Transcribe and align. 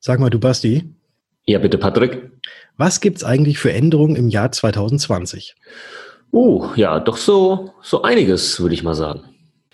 Sag 0.00 0.18
mal, 0.18 0.30
du 0.30 0.40
Basti. 0.40 0.94
Ja, 1.44 1.58
bitte, 1.58 1.76
Patrick. 1.76 2.30
Was 2.78 3.00
gibt's 3.00 3.22
eigentlich 3.22 3.58
für 3.58 3.72
Änderungen 3.72 4.16
im 4.16 4.28
Jahr 4.28 4.50
2020? 4.50 5.54
Oh, 6.30 6.70
ja, 6.74 7.00
doch 7.00 7.18
so, 7.18 7.74
so 7.82 8.02
einiges, 8.02 8.60
würde 8.60 8.74
ich 8.74 8.82
mal 8.82 8.94
sagen. 8.94 9.29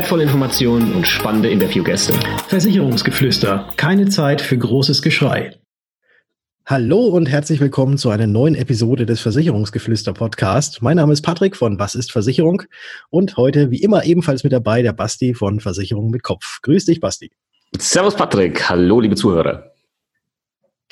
wertvolle 0.00 0.22
Informationen 0.22 0.94
und 0.94 1.06
spannende 1.06 1.50
Interviewgäste. 1.50 2.14
Versicherungsgeflüster. 2.48 3.68
Keine 3.76 4.08
Zeit 4.08 4.40
für 4.40 4.56
großes 4.56 5.02
Geschrei. 5.02 5.58
Hallo 6.64 7.00
und 7.08 7.26
herzlich 7.28 7.60
willkommen 7.60 7.98
zu 7.98 8.08
einer 8.08 8.26
neuen 8.26 8.54
Episode 8.54 9.04
des 9.04 9.20
Versicherungsgeflüster 9.20 10.14
Podcast. 10.14 10.80
Mein 10.80 10.96
Name 10.96 11.12
ist 11.12 11.20
Patrick 11.20 11.54
von 11.54 11.78
Was 11.78 11.94
ist 11.94 12.12
Versicherung 12.12 12.62
und 13.10 13.36
heute 13.36 13.70
wie 13.70 13.82
immer 13.82 14.06
ebenfalls 14.06 14.42
mit 14.42 14.54
dabei 14.54 14.80
der 14.80 14.94
Basti 14.94 15.34
von 15.34 15.60
Versicherung 15.60 16.08
mit 16.08 16.22
Kopf. 16.22 16.60
Grüß 16.62 16.86
dich, 16.86 17.00
Basti. 17.00 17.30
Servus, 17.76 18.16
Patrick. 18.16 18.70
Hallo, 18.70 19.00
liebe 19.00 19.16
Zuhörer 19.16 19.69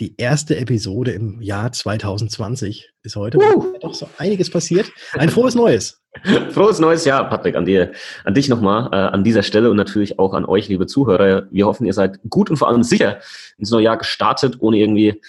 die 0.01 0.15
erste 0.17 0.57
Episode 0.57 1.11
im 1.13 1.41
Jahr 1.41 1.73
2020 1.73 2.91
ist 3.03 3.17
heute. 3.17 3.39
Uh. 3.39 3.75
Doch 3.81 3.95
so 3.95 4.09
einiges 4.19 4.51
passiert. 4.51 4.91
Ein 5.13 5.29
frohes 5.29 5.55
Neues. 5.55 6.01
Frohes 6.51 6.79
neues 6.79 7.05
Jahr, 7.05 7.29
Patrick, 7.29 7.55
an 7.55 7.65
dir, 7.65 7.93
an 8.25 8.35
dich 8.35 8.49
nochmal, 8.49 8.89
äh, 8.93 8.97
an 8.97 9.23
dieser 9.23 9.43
Stelle 9.43 9.71
und 9.71 9.77
natürlich 9.77 10.19
auch 10.19 10.35
an 10.35 10.45
euch, 10.45 10.69
liebe 10.69 10.87
Zuhörer. 10.87 11.47
Wir 11.51 11.67
hoffen, 11.67 11.87
ihr 11.87 11.93
seid 11.93 12.19
gut 12.29 12.51
und 12.51 12.57
vor 12.57 12.69
allem 12.69 12.83
sicher 12.83 13.21
ins 13.57 13.71
neue 13.71 13.85
Jahr 13.85 13.99
gestartet, 13.99 14.57
ohne 14.61 14.79
irgendwie 14.79 15.21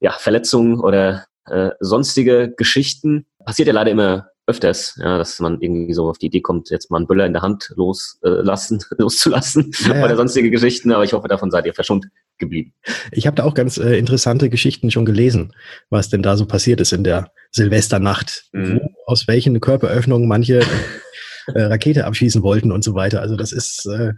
ja, 0.00 0.12
Verletzungen 0.12 0.80
oder 0.80 1.26
äh, 1.46 1.70
sonstige 1.80 2.52
Geschichten. 2.56 3.26
Passiert 3.44 3.68
ja 3.68 3.74
leider 3.74 3.92
immer 3.92 4.28
öfters, 4.46 4.98
ja, 4.98 5.18
dass 5.18 5.40
man 5.40 5.60
irgendwie 5.60 5.94
so 5.94 6.08
auf 6.08 6.18
die 6.18 6.26
Idee 6.26 6.40
kommt, 6.40 6.70
jetzt 6.70 6.90
mal 6.90 6.98
einen 6.98 7.06
Böller 7.06 7.26
in 7.26 7.32
der 7.32 7.42
Hand 7.42 7.72
loslassen, 7.76 8.80
äh, 8.90 8.94
loszulassen 8.98 9.72
ja, 9.86 9.96
ja. 9.96 10.04
oder 10.04 10.16
sonstige 10.16 10.50
Geschichten. 10.50 10.92
Aber 10.92 11.04
ich 11.04 11.12
hoffe, 11.12 11.28
davon 11.28 11.50
seid 11.50 11.66
ihr 11.66 11.74
verschont 11.74 12.06
geblieben. 12.38 12.74
Ich 13.10 13.26
habe 13.26 13.36
da 13.36 13.44
auch 13.44 13.54
ganz 13.54 13.78
äh, 13.78 13.96
interessante 13.96 14.50
Geschichten 14.50 14.90
schon 14.90 15.04
gelesen, 15.04 15.54
was 15.88 16.08
denn 16.08 16.22
da 16.22 16.36
so 16.36 16.46
passiert 16.46 16.80
ist 16.80 16.92
in 16.92 17.04
der 17.04 17.30
Silvesternacht, 17.52 18.44
mhm. 18.52 18.80
wo, 18.82 19.12
aus 19.12 19.26
welchen 19.28 19.60
Körperöffnungen 19.60 20.28
manche 20.28 20.60
äh, 21.46 21.62
Rakete 21.62 22.04
abschießen 22.04 22.42
wollten 22.42 22.72
und 22.72 22.84
so 22.84 22.94
weiter. 22.94 23.20
Also 23.20 23.36
das 23.36 23.52
ist 23.52 23.86
äh, 23.86 24.12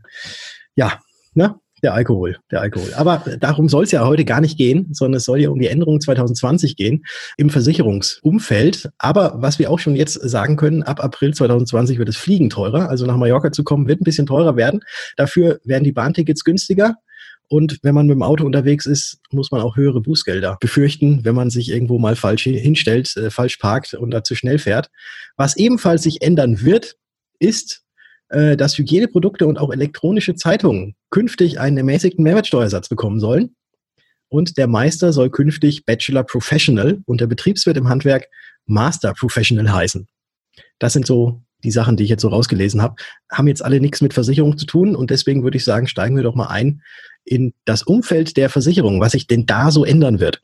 ja, 0.74 1.00
ne? 1.34 1.60
Der 1.82 1.92
Alkohol, 1.92 2.38
der 2.50 2.62
Alkohol. 2.62 2.94
Aber 2.94 3.22
darum 3.38 3.68
soll 3.68 3.84
es 3.84 3.90
ja 3.90 4.06
heute 4.06 4.24
gar 4.24 4.40
nicht 4.40 4.56
gehen, 4.56 4.88
sondern 4.92 5.18
es 5.18 5.24
soll 5.24 5.42
ja 5.42 5.50
um 5.50 5.58
die 5.58 5.66
Änderungen 5.66 6.00
2020 6.00 6.74
gehen 6.74 7.04
im 7.36 7.50
Versicherungsumfeld. 7.50 8.88
Aber 8.96 9.34
was 9.36 9.58
wir 9.58 9.70
auch 9.70 9.78
schon 9.78 9.94
jetzt 9.94 10.14
sagen 10.14 10.56
können, 10.56 10.82
ab 10.82 11.04
April 11.04 11.34
2020 11.34 11.98
wird 11.98 12.08
es 12.08 12.16
Fliegen 12.16 12.48
teurer. 12.48 12.88
Also 12.88 13.04
nach 13.04 13.16
Mallorca 13.16 13.52
zu 13.52 13.62
kommen, 13.62 13.88
wird 13.88 14.00
ein 14.00 14.04
bisschen 14.04 14.26
teurer 14.26 14.56
werden. 14.56 14.80
Dafür 15.16 15.60
werden 15.64 15.84
die 15.84 15.92
Bahntickets 15.92 16.44
günstiger. 16.44 16.94
Und 17.48 17.78
wenn 17.82 17.94
man 17.94 18.06
mit 18.06 18.14
dem 18.14 18.22
Auto 18.22 18.44
unterwegs 18.44 18.86
ist, 18.86 19.20
muss 19.30 19.50
man 19.50 19.60
auch 19.60 19.76
höhere 19.76 20.00
Bußgelder 20.00 20.56
befürchten, 20.60 21.24
wenn 21.24 21.34
man 21.34 21.50
sich 21.50 21.70
irgendwo 21.70 21.98
mal 21.98 22.16
falsch 22.16 22.44
hinstellt, 22.44 23.16
äh, 23.16 23.30
falsch 23.30 23.58
parkt 23.58 23.94
und 23.94 24.10
da 24.10 24.24
zu 24.24 24.34
schnell 24.34 24.58
fährt. 24.58 24.88
Was 25.36 25.56
ebenfalls 25.56 26.02
sich 26.02 26.22
ändern 26.22 26.62
wird, 26.62 26.96
ist, 27.38 27.82
äh, 28.30 28.56
dass 28.56 28.76
Hygieneprodukte 28.76 29.46
und 29.46 29.58
auch 29.58 29.70
elektronische 29.70 30.34
Zeitungen 30.34 30.96
künftig 31.16 31.58
einen 31.58 31.78
ermäßigten 31.78 32.22
Mehrwertsteuersatz 32.22 32.90
bekommen 32.90 33.20
sollen. 33.20 33.56
Und 34.28 34.58
der 34.58 34.66
Meister 34.66 35.14
soll 35.14 35.30
künftig 35.30 35.86
Bachelor 35.86 36.24
Professional 36.24 36.98
und 37.06 37.22
der 37.22 37.26
Betriebswirt 37.26 37.78
im 37.78 37.88
Handwerk 37.88 38.26
Master 38.66 39.14
Professional 39.14 39.72
heißen. 39.72 40.06
Das 40.78 40.92
sind 40.92 41.06
so 41.06 41.40
die 41.64 41.70
Sachen, 41.70 41.96
die 41.96 42.04
ich 42.04 42.10
jetzt 42.10 42.20
so 42.20 42.28
rausgelesen 42.28 42.82
habe, 42.82 42.96
haben 43.32 43.48
jetzt 43.48 43.64
alle 43.64 43.80
nichts 43.80 44.02
mit 44.02 44.12
Versicherung 44.12 44.58
zu 44.58 44.66
tun 44.66 44.94
und 44.94 45.08
deswegen 45.08 45.42
würde 45.42 45.56
ich 45.56 45.64
sagen, 45.64 45.86
steigen 45.86 46.16
wir 46.16 46.22
doch 46.22 46.34
mal 46.34 46.48
ein 46.48 46.82
in 47.24 47.54
das 47.64 47.82
Umfeld 47.82 48.36
der 48.36 48.50
Versicherung, 48.50 49.00
was 49.00 49.12
sich 49.12 49.26
denn 49.26 49.46
da 49.46 49.70
so 49.70 49.86
ändern 49.86 50.20
wird. 50.20 50.42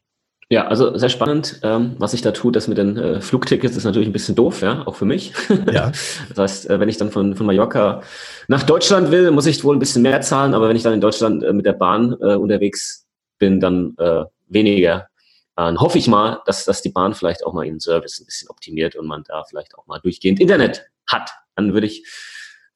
Ja, 0.52 0.66
also 0.66 0.98
sehr 0.98 1.08
spannend, 1.08 1.60
ähm, 1.62 1.96
was 1.96 2.10
sich 2.10 2.20
da 2.20 2.30
tut. 2.30 2.56
Das 2.56 2.68
mit 2.68 2.76
den 2.76 2.98
äh, 2.98 3.22
Flugtickets 3.22 3.74
ist 3.74 3.84
natürlich 3.84 4.10
ein 4.10 4.12
bisschen 4.12 4.34
doof, 4.34 4.60
ja, 4.60 4.86
auch 4.86 4.96
für 4.96 5.06
mich. 5.06 5.32
Ja. 5.72 5.92
das 6.28 6.36
heißt, 6.36 6.68
äh, 6.68 6.78
wenn 6.78 6.90
ich 6.90 6.98
dann 6.98 7.10
von, 7.10 7.34
von 7.34 7.46
Mallorca 7.46 8.02
nach 8.48 8.62
Deutschland 8.62 9.10
will, 9.10 9.30
muss 9.30 9.46
ich 9.46 9.64
wohl 9.64 9.74
ein 9.74 9.78
bisschen 9.78 10.02
mehr 10.02 10.20
zahlen, 10.20 10.52
aber 10.52 10.68
wenn 10.68 10.76
ich 10.76 10.82
dann 10.82 10.92
in 10.92 11.00
Deutschland 11.00 11.42
äh, 11.42 11.54
mit 11.54 11.64
der 11.64 11.72
Bahn 11.72 12.12
äh, 12.20 12.34
unterwegs 12.34 13.06
bin, 13.38 13.60
dann 13.60 13.94
äh, 13.96 14.24
weniger. 14.46 15.08
Dann 15.56 15.80
hoffe 15.80 15.96
ich 15.96 16.06
mal, 16.06 16.42
dass, 16.44 16.66
dass 16.66 16.82
die 16.82 16.90
Bahn 16.90 17.14
vielleicht 17.14 17.46
auch 17.46 17.54
mal 17.54 17.64
ihren 17.64 17.80
Service 17.80 18.20
ein 18.20 18.26
bisschen 18.26 18.50
optimiert 18.50 18.94
und 18.94 19.06
man 19.06 19.24
da 19.26 19.44
vielleicht 19.44 19.74
auch 19.78 19.86
mal 19.86 20.00
durchgehend 20.00 20.38
Internet 20.38 20.84
hat. 21.06 21.30
Dann 21.56 21.72
würde 21.72 21.86
ich 21.86 22.06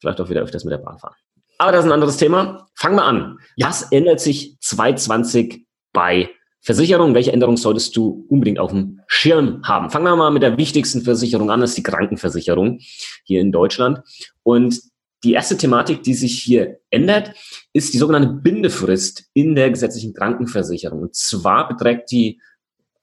vielleicht 0.00 0.18
auch 0.22 0.30
wieder 0.30 0.40
öfters 0.40 0.64
mit 0.64 0.72
der 0.72 0.78
Bahn 0.78 0.98
fahren. 0.98 1.16
Aber 1.58 1.72
das 1.72 1.80
ist 1.80 1.90
ein 1.90 1.92
anderes 1.92 2.16
Thema. 2.16 2.68
Fangen 2.74 2.96
wir 2.96 3.04
an. 3.04 3.38
Ja. 3.56 3.66
Was 3.66 3.92
ändert 3.92 4.20
sich 4.20 4.56
2020 4.60 5.66
bei 5.92 6.30
Versicherungen? 6.66 7.14
Welche 7.14 7.32
Änderungen 7.32 7.56
solltest 7.56 7.96
du 7.96 8.26
unbedingt 8.28 8.58
auf 8.58 8.72
dem 8.72 9.00
Schirm 9.06 9.62
haben? 9.62 9.88
Fangen 9.88 10.04
wir 10.04 10.16
mal 10.16 10.32
mit 10.32 10.42
der 10.42 10.58
wichtigsten 10.58 11.02
Versicherung 11.02 11.48
an, 11.48 11.60
das 11.60 11.70
ist 11.70 11.78
die 11.78 11.84
Krankenversicherung 11.84 12.80
hier 13.22 13.40
in 13.40 13.52
Deutschland. 13.52 14.00
Und 14.42 14.80
die 15.22 15.34
erste 15.34 15.56
Thematik, 15.56 16.02
die 16.02 16.14
sich 16.14 16.42
hier 16.42 16.80
ändert, 16.90 17.32
ist 17.72 17.94
die 17.94 17.98
sogenannte 17.98 18.30
Bindefrist 18.30 19.30
in 19.32 19.54
der 19.54 19.70
gesetzlichen 19.70 20.12
Krankenversicherung. 20.12 21.02
Und 21.02 21.14
zwar 21.14 21.68
beträgt 21.68 22.10
die 22.10 22.40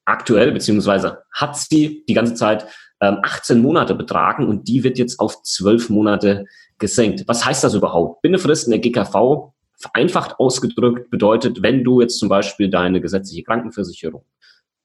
aktuell, 0.03 0.51
beziehungsweise 0.51 1.19
hat 1.31 1.57
sie 1.57 2.03
die 2.09 2.13
ganze 2.13 2.35
Zeit 2.35 2.67
18 2.99 3.55
ähm, 3.57 3.63
Monate 3.63 3.95
betragen 3.95 4.47
und 4.47 4.67
die 4.67 4.83
wird 4.83 4.97
jetzt 4.97 5.21
auf 5.21 5.41
12 5.41 5.89
Monate 5.89 6.45
gesenkt. 6.79 7.23
Was 7.27 7.45
heißt 7.45 7.63
das 7.63 7.75
überhaupt? 7.75 8.21
Bindefrist 8.21 8.67
in 8.67 8.71
der 8.71 8.81
GKV, 8.81 9.52
vereinfacht 9.83 10.39
ausgedrückt, 10.39 11.09
bedeutet, 11.11 11.61
wenn 11.61 11.83
du 11.83 12.01
jetzt 12.01 12.17
zum 12.17 12.29
Beispiel 12.29 12.69
deine 12.69 13.01
gesetzliche 13.01 13.43
Krankenversicherung 13.43 14.25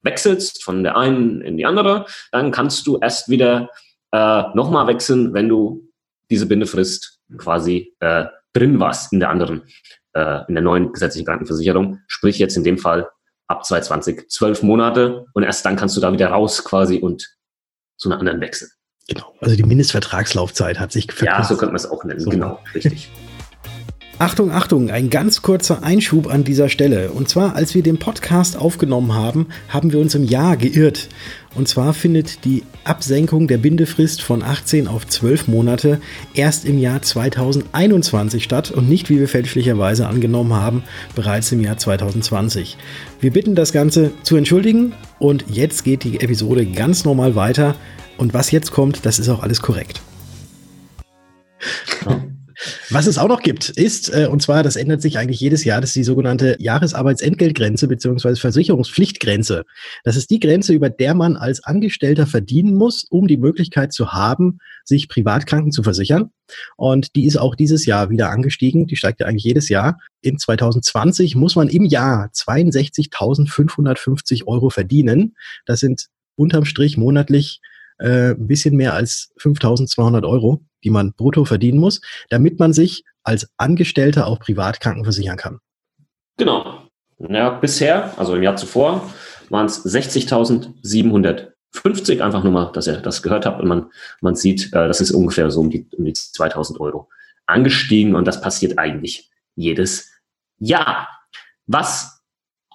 wechselst 0.02 0.62
von 0.62 0.82
der 0.82 0.96
einen 0.96 1.40
in 1.40 1.56
die 1.56 1.66
andere, 1.66 2.06
dann 2.32 2.50
kannst 2.50 2.86
du 2.86 2.98
erst 2.98 3.28
wieder 3.28 3.70
äh, 4.12 4.42
nochmal 4.54 4.86
wechseln, 4.86 5.34
wenn 5.34 5.48
du 5.48 5.88
diese 6.30 6.46
Bindefrist 6.46 7.20
quasi 7.36 7.94
äh, 8.00 8.26
drin 8.52 8.80
warst 8.80 9.12
in 9.12 9.20
der 9.20 9.30
anderen, 9.30 9.62
äh, 10.14 10.40
in 10.48 10.54
der 10.54 10.62
neuen 10.62 10.92
gesetzlichen 10.92 11.26
Krankenversicherung. 11.26 12.00
Sprich 12.06 12.38
jetzt 12.38 12.56
in 12.56 12.64
dem 12.64 12.78
Fall 12.78 13.08
ab 13.46 13.64
2020 13.64 14.28
zwölf 14.28 14.62
Monate 14.62 15.26
und 15.32 15.42
erst 15.42 15.64
dann 15.64 15.76
kannst 15.76 15.96
du 15.96 16.00
da 16.00 16.12
wieder 16.12 16.28
raus 16.28 16.64
quasi 16.64 16.98
und 16.98 17.26
zu 17.96 18.08
einer 18.08 18.18
anderen 18.18 18.40
wechseln. 18.40 18.70
Genau. 19.08 19.34
Also 19.40 19.56
die 19.56 19.62
Mindestvertragslaufzeit 19.62 20.78
hat 20.78 20.92
sich 20.92 21.04
verkürzt. 21.04 21.24
Ja, 21.24 21.42
so 21.42 21.56
könnte 21.56 21.72
man 21.72 21.76
es 21.76 21.90
auch 21.90 22.04
nennen. 22.04 22.20
So. 22.20 22.30
Genau, 22.30 22.60
richtig. 22.74 23.10
Achtung, 24.20 24.50
Achtung, 24.50 24.90
ein 24.90 25.10
ganz 25.10 25.42
kurzer 25.42 25.84
Einschub 25.84 26.26
an 26.26 26.42
dieser 26.42 26.68
Stelle. 26.68 27.12
Und 27.12 27.28
zwar, 27.28 27.54
als 27.54 27.76
wir 27.76 27.84
den 27.84 27.98
Podcast 27.98 28.56
aufgenommen 28.56 29.14
haben, 29.14 29.46
haben 29.68 29.92
wir 29.92 30.00
uns 30.00 30.16
im 30.16 30.24
Jahr 30.24 30.56
geirrt. 30.56 31.08
Und 31.54 31.68
zwar 31.68 31.94
findet 31.94 32.44
die 32.44 32.64
Absenkung 32.82 33.46
der 33.46 33.58
Bindefrist 33.58 34.22
von 34.22 34.42
18 34.42 34.88
auf 34.88 35.06
12 35.06 35.46
Monate 35.46 36.00
erst 36.34 36.64
im 36.64 36.80
Jahr 36.80 37.00
2021 37.00 38.42
statt 38.42 38.72
und 38.72 38.88
nicht, 38.88 39.08
wie 39.08 39.20
wir 39.20 39.28
fälschlicherweise 39.28 40.08
angenommen 40.08 40.52
haben, 40.52 40.82
bereits 41.14 41.52
im 41.52 41.60
Jahr 41.60 41.76
2020. 41.76 42.76
Wir 43.20 43.32
bitten 43.32 43.54
das 43.54 43.72
Ganze 43.72 44.10
zu 44.24 44.34
entschuldigen 44.34 44.94
und 45.20 45.44
jetzt 45.48 45.84
geht 45.84 46.02
die 46.02 46.20
Episode 46.20 46.66
ganz 46.66 47.04
normal 47.04 47.36
weiter. 47.36 47.76
Und 48.16 48.34
was 48.34 48.50
jetzt 48.50 48.72
kommt, 48.72 49.06
das 49.06 49.20
ist 49.20 49.28
auch 49.28 49.44
alles 49.44 49.62
korrekt. 49.62 50.00
Ja. 52.04 52.27
Was 52.90 53.06
es 53.06 53.18
auch 53.18 53.28
noch 53.28 53.42
gibt, 53.42 53.70
ist, 53.70 54.14
äh, 54.14 54.28
und 54.30 54.42
zwar, 54.42 54.62
das 54.62 54.76
ändert 54.76 55.02
sich 55.02 55.18
eigentlich 55.18 55.40
jedes 55.40 55.64
Jahr, 55.64 55.80
das 55.80 55.90
ist 55.90 55.96
die 55.96 56.04
sogenannte 56.04 56.56
Jahresarbeitsentgeltgrenze 56.58 57.88
bzw. 57.88 58.36
Versicherungspflichtgrenze. 58.36 59.64
Das 60.04 60.16
ist 60.16 60.30
die 60.30 60.40
Grenze, 60.40 60.72
über 60.72 60.90
der 60.90 61.14
man 61.14 61.36
als 61.36 61.64
Angestellter 61.64 62.26
verdienen 62.26 62.74
muss, 62.74 63.04
um 63.08 63.28
die 63.28 63.36
Möglichkeit 63.36 63.92
zu 63.92 64.12
haben, 64.12 64.58
sich 64.84 65.08
Privatkranken 65.08 65.72
zu 65.72 65.82
versichern. 65.82 66.30
Und 66.76 67.16
die 67.16 67.26
ist 67.26 67.36
auch 67.36 67.54
dieses 67.54 67.84
Jahr 67.86 68.10
wieder 68.10 68.30
angestiegen. 68.30 68.86
Die 68.86 68.96
steigt 68.96 69.20
ja 69.20 69.26
eigentlich 69.26 69.44
jedes 69.44 69.68
Jahr. 69.68 69.98
In 70.22 70.38
2020 70.38 71.36
muss 71.36 71.56
man 71.56 71.68
im 71.68 71.84
Jahr 71.84 72.30
62.550 72.34 74.46
Euro 74.46 74.70
verdienen. 74.70 75.36
Das 75.66 75.80
sind 75.80 76.06
unterm 76.36 76.64
Strich 76.64 76.96
monatlich 76.96 77.60
äh, 77.98 78.30
ein 78.30 78.46
bisschen 78.46 78.76
mehr 78.76 78.94
als 78.94 79.32
5.200 79.40 80.26
Euro 80.26 80.62
die 80.84 80.90
man 80.90 81.12
brutto 81.12 81.44
verdienen 81.44 81.78
muss, 81.78 82.00
damit 82.30 82.58
man 82.58 82.72
sich 82.72 83.04
als 83.22 83.48
Angestellter 83.56 84.26
auch 84.26 84.40
privat 84.40 84.80
krankenversichern 84.80 85.36
kann. 85.36 85.58
Genau. 86.36 86.88
Ja, 87.18 87.50
bisher, 87.50 88.18
also 88.18 88.34
im 88.36 88.42
Jahr 88.42 88.56
zuvor, 88.56 89.12
waren 89.48 89.66
es 89.66 89.84
60.750, 89.84 92.20
einfach 92.20 92.42
nur 92.44 92.52
mal, 92.52 92.70
dass 92.72 92.86
ihr 92.86 92.98
das 92.98 93.22
gehört 93.22 93.44
habt 93.44 93.60
und 93.60 93.66
man, 93.66 93.90
man 94.20 94.36
sieht, 94.36 94.68
äh, 94.68 94.86
das 94.86 95.00
ist 95.00 95.10
ungefähr 95.10 95.50
so 95.50 95.58
um 95.60 95.70
die, 95.70 95.88
um 95.96 96.04
die 96.04 96.12
2000 96.12 96.78
Euro 96.80 97.08
angestiegen 97.46 98.14
und 98.14 98.24
das 98.26 98.40
passiert 98.40 98.78
eigentlich 98.78 99.28
jedes 99.56 100.12
Jahr. 100.58 101.08
Was 101.66 102.22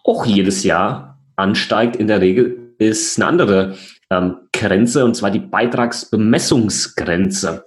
auch 0.04 0.26
jedes 0.26 0.64
Jahr 0.64 1.22
ansteigt 1.38 1.96
in 1.96 2.08
der 2.08 2.20
Regel, 2.20 2.74
ist 2.80 3.18
eine 3.18 3.28
andere 3.28 3.78
Grenze 4.52 5.06
und 5.06 5.16
zwar 5.16 5.32
die 5.32 5.40
Beitragsbemessungsgrenze 5.40 7.64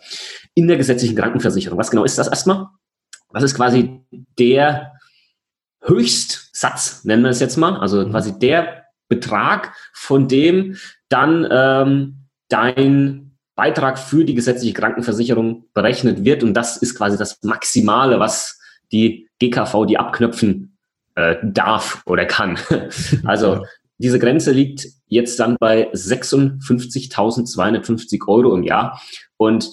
in 0.55 0.69
der 0.69 0.77
gesetzlichen 0.77 1.17
Krankenversicherung. 1.17 1.79
Was 1.79 1.91
genau 1.91 2.05
ist 2.05 2.19
das 2.19 2.29
erstmal? 2.29 2.67
Das 3.33 3.43
ist 3.43 3.55
quasi 3.55 4.01
der 4.39 4.93
Höchstsatz, 5.83 7.05
nennen 7.05 7.23
wir 7.23 7.31
es 7.31 7.41
jetzt 7.41 7.57
mal, 7.57 7.77
also 7.77 8.05
mhm. 8.05 8.11
quasi 8.11 8.39
der 8.39 8.85
Betrag, 9.09 9.73
von 9.93 10.29
dem 10.29 10.77
dann 11.09 11.47
ähm, 11.51 12.27
dein 12.49 13.37
Beitrag 13.55 13.99
für 13.99 14.25
die 14.25 14.35
gesetzliche 14.35 14.75
Krankenversicherung 14.75 15.65
berechnet 15.73 16.25
wird. 16.25 16.43
Und 16.43 16.55
das 16.55 16.77
ist 16.77 16.97
quasi 16.97 17.17
das 17.17 17.43
Maximale, 17.43 18.21
was 18.21 18.61
die 18.93 19.29
GKV 19.39 19.87
die 19.87 19.99
abknöpfen 19.99 20.77
äh, 21.15 21.37
darf 21.43 22.03
oder 22.07 22.27
kann. 22.27 22.59
also 23.25 23.65
diese 23.99 24.19
Grenze 24.19 24.53
liegt 24.53 24.87
jetzt 25.07 25.39
dann 25.41 25.57
bei 25.59 25.91
56.250 25.93 28.29
Euro 28.29 28.55
im 28.55 28.63
Jahr. 28.63 29.01
Und 29.37 29.71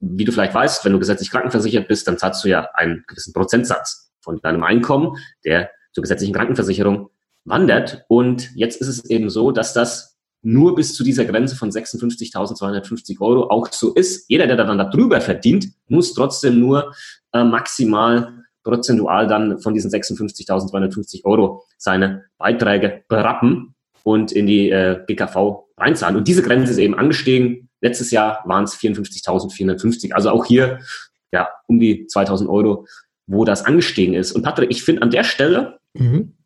wie 0.00 0.24
du 0.24 0.32
vielleicht 0.32 0.54
weißt, 0.54 0.84
wenn 0.84 0.92
du 0.92 0.98
gesetzlich 0.98 1.30
krankenversichert 1.30 1.88
bist, 1.88 2.08
dann 2.08 2.18
zahlst 2.18 2.44
du 2.44 2.48
ja 2.48 2.68
einen 2.74 3.04
gewissen 3.06 3.32
Prozentsatz 3.32 4.12
von 4.20 4.40
deinem 4.40 4.62
Einkommen, 4.62 5.16
der 5.44 5.70
zur 5.92 6.02
gesetzlichen 6.02 6.34
Krankenversicherung 6.34 7.10
wandert. 7.44 8.04
Und 8.08 8.50
jetzt 8.54 8.80
ist 8.80 8.88
es 8.88 9.04
eben 9.06 9.30
so, 9.30 9.50
dass 9.50 9.74
das 9.74 10.18
nur 10.42 10.74
bis 10.74 10.94
zu 10.94 11.04
dieser 11.04 11.26
Grenze 11.26 11.54
von 11.54 11.70
56.250 11.70 13.20
Euro 13.20 13.50
auch 13.50 13.70
so 13.72 13.92
ist. 13.92 14.24
Jeder, 14.28 14.46
der 14.46 14.56
dann 14.56 14.78
darüber 14.78 15.20
verdient, 15.20 15.68
muss 15.88 16.14
trotzdem 16.14 16.58
nur 16.58 16.94
äh, 17.32 17.44
maximal 17.44 18.44
prozentual 18.62 19.26
dann 19.26 19.58
von 19.60 19.74
diesen 19.74 19.90
56.250 19.90 21.24
Euro 21.24 21.64
seine 21.78 22.24
Beiträge 22.38 23.04
berappen 23.08 23.74
und 24.02 24.32
in 24.32 24.46
die 24.46 24.70
äh, 24.70 25.04
GKV 25.06 25.66
reinzahlen. 25.76 26.16
Und 26.16 26.28
diese 26.28 26.42
Grenze 26.42 26.72
ist 26.72 26.78
eben 26.78 26.94
angestiegen. 26.94 27.68
Letztes 27.80 28.10
Jahr 28.10 28.42
waren 28.44 28.64
es 28.64 28.76
54.450. 28.76 30.12
Also 30.12 30.30
auch 30.30 30.44
hier 30.44 30.80
ja 31.32 31.48
um 31.66 31.78
die 31.78 32.06
2.000 32.06 32.48
Euro, 32.48 32.86
wo 33.26 33.44
das 33.44 33.64
angestiegen 33.64 34.14
ist. 34.14 34.32
Und 34.32 34.42
Patrick, 34.42 34.70
ich 34.70 34.82
finde 34.82 35.02
an 35.02 35.10
der 35.10 35.24
Stelle 35.24 35.78
mhm. 35.94 36.36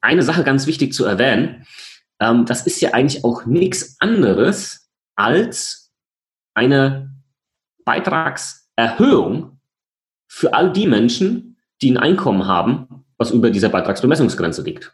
eine 0.00 0.22
Sache 0.22 0.44
ganz 0.44 0.66
wichtig 0.66 0.92
zu 0.92 1.04
erwähnen. 1.04 1.66
Ähm, 2.20 2.44
das 2.46 2.66
ist 2.66 2.80
ja 2.80 2.92
eigentlich 2.92 3.24
auch 3.24 3.46
nichts 3.46 3.96
anderes 4.00 4.90
als 5.16 5.92
eine 6.54 7.14
Beitragserhöhung 7.84 9.60
für 10.28 10.54
all 10.54 10.72
die 10.72 10.86
Menschen, 10.86 11.53
die 11.84 11.92
ein 11.92 11.98
Einkommen 11.98 12.46
haben, 12.46 13.04
was 13.18 13.30
über 13.30 13.50
dieser 13.50 13.68
Beitragsbemessungsgrenze 13.68 14.62
liegt. 14.62 14.92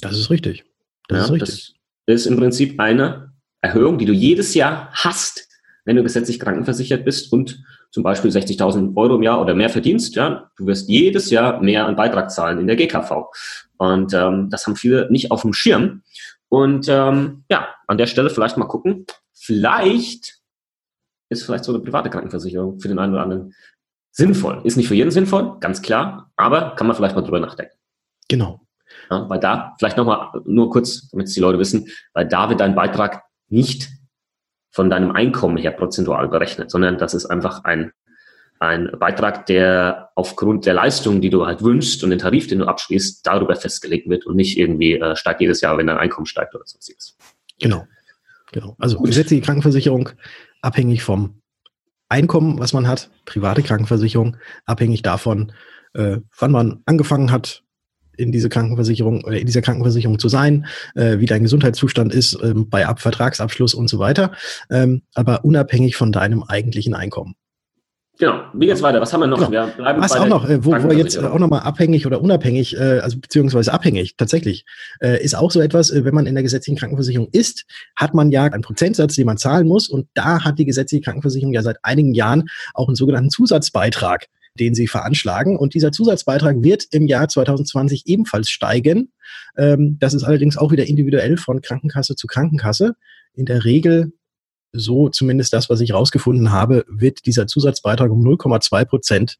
Das 0.00 0.18
ist 0.18 0.30
richtig. 0.30 0.64
Das 1.08 1.18
ja, 1.18 1.24
ist 1.24 1.30
richtig. 1.32 1.74
Das 2.06 2.22
ist 2.22 2.26
im 2.26 2.36
Prinzip 2.36 2.80
eine 2.80 3.32
Erhöhung, 3.60 3.98
die 3.98 4.06
du 4.06 4.12
jedes 4.12 4.54
Jahr 4.54 4.88
hast, 4.92 5.48
wenn 5.84 5.96
du 5.96 6.02
gesetzlich 6.02 6.40
krankenversichert 6.40 7.04
bist 7.04 7.32
und 7.32 7.62
zum 7.90 8.02
Beispiel 8.02 8.30
60.000 8.30 8.96
Euro 8.96 9.16
im 9.16 9.22
Jahr 9.22 9.40
oder 9.40 9.54
mehr 9.54 9.68
verdienst, 9.68 10.14
ja, 10.14 10.50
du 10.56 10.66
wirst 10.66 10.88
jedes 10.88 11.30
Jahr 11.30 11.60
mehr 11.60 11.86
an 11.86 11.96
Beitrag 11.96 12.30
zahlen 12.30 12.58
in 12.58 12.66
der 12.66 12.76
GKV. 12.76 13.26
Und 13.76 14.14
ähm, 14.14 14.48
das 14.50 14.66
haben 14.66 14.76
viele 14.76 15.10
nicht 15.10 15.30
auf 15.30 15.42
dem 15.42 15.52
Schirm. 15.52 16.02
Und 16.48 16.88
ähm, 16.88 17.44
ja, 17.50 17.68
an 17.86 17.98
der 17.98 18.06
Stelle 18.06 18.30
vielleicht 18.30 18.56
mal 18.56 18.66
gucken. 18.66 19.06
Vielleicht 19.32 20.40
ist 21.28 21.44
vielleicht 21.44 21.64
so 21.64 21.72
eine 21.72 21.82
private 21.82 22.10
Krankenversicherung 22.10 22.80
für 22.80 22.88
den 22.88 22.98
einen 22.98 23.12
oder 23.12 23.22
anderen 23.22 23.54
sinnvoll. 24.10 24.60
Ist 24.64 24.76
nicht 24.76 24.88
für 24.88 24.94
jeden 24.94 25.10
sinnvoll, 25.10 25.58
ganz 25.60 25.82
klar, 25.82 26.30
aber 26.36 26.74
kann 26.76 26.86
man 26.86 26.96
vielleicht 26.96 27.14
mal 27.14 27.22
drüber 27.22 27.40
nachdenken. 27.40 27.76
Genau. 28.28 28.60
Ja, 29.10 29.28
weil 29.28 29.40
da, 29.40 29.74
vielleicht 29.78 29.96
nochmal 29.96 30.30
nur 30.44 30.70
kurz, 30.70 31.08
damit 31.10 31.28
es 31.28 31.34
die 31.34 31.40
Leute 31.40 31.58
wissen, 31.58 31.88
weil 32.12 32.26
da 32.26 32.48
wird 32.48 32.60
dein 32.60 32.74
Beitrag 32.74 33.22
nicht 33.48 33.88
von 34.70 34.90
deinem 34.90 35.10
Einkommen 35.10 35.56
her 35.56 35.72
prozentual 35.72 36.28
berechnet, 36.28 36.70
sondern 36.70 36.98
das 36.98 37.14
ist 37.14 37.26
einfach 37.26 37.64
ein, 37.64 37.92
ein 38.60 38.90
Beitrag, 38.98 39.46
der 39.46 40.10
aufgrund 40.14 40.66
der 40.66 40.74
Leistung, 40.74 41.20
die 41.20 41.30
du 41.30 41.46
halt 41.46 41.62
wünschst 41.62 42.04
und 42.04 42.10
den 42.10 42.18
Tarif, 42.18 42.46
den 42.46 42.60
du 42.60 42.66
abschließt, 42.66 43.26
darüber 43.26 43.56
festgelegt 43.56 44.08
wird 44.08 44.26
und 44.26 44.36
nicht 44.36 44.58
irgendwie 44.58 44.94
äh, 44.94 45.16
steigt 45.16 45.40
jedes 45.40 45.60
Jahr, 45.60 45.78
wenn 45.78 45.86
dein 45.86 45.98
Einkommen 45.98 46.26
steigt 46.26 46.54
oder 46.54 46.64
sonstiges. 46.66 47.16
Genau. 47.60 47.86
Genau. 48.52 48.76
Also 48.78 49.00
gesetzliche 49.00 49.42
Krankenversicherung 49.42 50.10
abhängig 50.60 51.02
vom 51.02 51.40
Einkommen, 52.10 52.58
was 52.58 52.72
man 52.72 52.86
hat, 52.86 53.10
private 53.24 53.62
Krankenversicherung, 53.62 54.36
abhängig 54.66 55.02
davon, 55.02 55.52
äh, 55.94 56.18
wann 56.38 56.50
man 56.50 56.82
angefangen 56.84 57.30
hat, 57.30 57.62
in 58.20 58.32
diese 58.32 58.50
Krankenversicherung 58.50 59.24
oder 59.24 59.38
in 59.38 59.46
dieser 59.46 59.62
Krankenversicherung 59.62 60.18
zu 60.18 60.28
sein, 60.28 60.66
äh, 60.94 61.18
wie 61.18 61.26
dein 61.26 61.42
Gesundheitszustand 61.42 62.12
ist 62.12 62.34
äh, 62.34 62.52
bei 62.54 62.86
Ab 62.86 63.00
Vertragsabschluss 63.00 63.72
und 63.72 63.88
so 63.88 63.98
weiter, 63.98 64.32
ähm, 64.70 65.02
aber 65.14 65.44
unabhängig 65.44 65.96
von 65.96 66.12
deinem 66.12 66.42
eigentlichen 66.42 66.94
Einkommen. 66.94 67.34
Genau. 68.20 68.42
Wie 68.52 68.66
geht's 68.66 68.82
weiter? 68.82 69.00
Was 69.00 69.14
haben 69.14 69.20
wir 69.20 69.26
noch? 69.26 69.38
Genau. 69.38 69.50
Wir 69.50 69.72
bleiben 69.78 70.02
Was 70.02 70.12
auch 70.12 70.28
noch, 70.28 70.46
äh, 70.46 70.62
wo, 70.62 70.72
wo 70.72 70.92
jetzt 70.92 71.18
auch 71.18 71.38
nochmal 71.38 71.60
abhängig 71.60 72.06
oder 72.06 72.20
unabhängig, 72.20 72.76
äh, 72.76 73.00
also 73.00 73.18
beziehungsweise 73.18 73.72
abhängig 73.72 74.18
tatsächlich, 74.18 74.66
äh, 75.00 75.24
ist 75.24 75.34
auch 75.34 75.50
so 75.50 75.60
etwas, 75.62 75.90
äh, 75.90 76.04
wenn 76.04 76.14
man 76.14 76.26
in 76.26 76.34
der 76.34 76.42
gesetzlichen 76.42 76.78
Krankenversicherung 76.78 77.28
ist, 77.32 77.64
hat 77.96 78.12
man 78.12 78.30
ja 78.30 78.44
einen 78.44 78.62
Prozentsatz, 78.62 79.14
den 79.14 79.24
man 79.24 79.38
zahlen 79.38 79.66
muss. 79.66 79.88
Und 79.88 80.06
da 80.12 80.44
hat 80.44 80.58
die 80.58 80.66
gesetzliche 80.66 81.02
Krankenversicherung 81.02 81.54
ja 81.54 81.62
seit 81.62 81.78
einigen 81.82 82.12
Jahren 82.12 82.44
auch 82.74 82.88
einen 82.88 82.94
sogenannten 82.94 83.30
Zusatzbeitrag, 83.30 84.26
den 84.54 84.74
sie 84.74 84.86
veranschlagen. 84.86 85.56
Und 85.56 85.72
dieser 85.72 85.90
Zusatzbeitrag 85.90 86.62
wird 86.62 86.84
im 86.90 87.06
Jahr 87.06 87.26
2020 87.26 88.02
ebenfalls 88.04 88.50
steigen. 88.50 89.12
Ähm, 89.56 89.96
das 89.98 90.12
ist 90.12 90.24
allerdings 90.24 90.58
auch 90.58 90.72
wieder 90.72 90.84
individuell 90.84 91.38
von 91.38 91.62
Krankenkasse 91.62 92.16
zu 92.16 92.26
Krankenkasse. 92.26 92.96
In 93.32 93.46
der 93.46 93.64
Regel 93.64 94.12
so 94.72 95.08
zumindest 95.08 95.52
das, 95.52 95.70
was 95.70 95.80
ich 95.80 95.92
rausgefunden 95.92 96.52
habe, 96.52 96.84
wird 96.88 97.26
dieser 97.26 97.46
Zusatzbeitrag 97.46 98.10
um 98.10 98.24
0,2 98.24 98.84
Prozent 98.84 99.36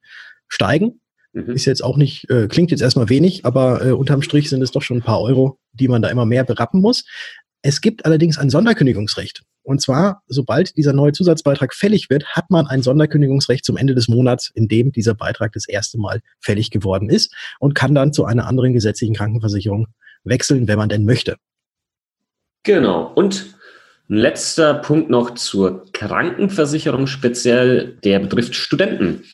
steigen. 0.49 1.00
Mhm. 1.32 1.50
Ist 1.50 1.65
jetzt 1.65 1.82
auch 1.85 1.97
nicht, 1.97 2.29
äh, 2.31 2.49
klingt 2.49 2.71
jetzt 2.71 2.81
erstmal 2.81 3.09
wenig, 3.09 3.44
aber 3.44 3.85
äh, 3.85 3.93
unterm 3.93 4.23
Strich 4.23 4.50
sind 4.50 4.62
es 4.62 4.73
doch 4.73 4.82
schon 4.82 4.99
ein 4.99 5.03
paar 5.03 5.21
Euro, 5.21 5.59
die 5.73 5.88
man 5.88 6.03
da 6.03 6.09
immer 6.09 6.27
mehr 6.27 6.44
berappen 6.44 6.81
muss. 6.81 7.05
Es 7.62 7.81
gibt 7.81 8.05
allerdings 8.05 8.38
ein 8.38 8.50
Sonderkündigungsrecht. 8.50 9.43
Und 9.62 9.83
zwar, 9.83 10.23
sobald 10.26 10.76
dieser 10.76 10.95
neue 10.95 11.12
Zusatzbeitrag 11.12 11.75
fällig 11.75 12.09
wird, 12.09 12.25
hat 12.25 12.50
man 12.50 12.66
ein 12.66 12.83
Sonderkündigungsrecht 12.83 13.64
zum 13.64 13.76
Ende 13.76 13.95
des 13.95 14.09
Monats, 14.09 14.50
in 14.55 14.69
dem 14.69 14.90
dieser 14.90 15.14
Beitrag 15.14 15.52
das 15.52 15.69
erste 15.69 15.99
Mal 15.99 16.23
fällig 16.40 16.71
geworden 16.71 17.11
ist 17.11 17.35
und 17.59 17.75
kann 17.75 17.95
dann 17.95 18.12
zu 18.12 18.25
einer 18.25 18.47
anderen 18.47 18.73
gesetzlichen 18.73 19.14
Krankenversicherung 19.14 19.87
wechseln, 20.25 20.66
wenn 20.66 20.78
man 20.78 20.88
denn 20.88 21.05
möchte. 21.05 21.37
Genau. 22.62 23.12
Und 23.14 23.55
ein 24.11 24.17
letzter 24.17 24.75
Punkt 24.75 25.09
noch 25.09 25.35
zur 25.35 25.90
Krankenversicherung 25.93 27.07
speziell, 27.07 27.97
der 28.02 28.19
betrifft 28.19 28.57
Studenten. 28.57 29.25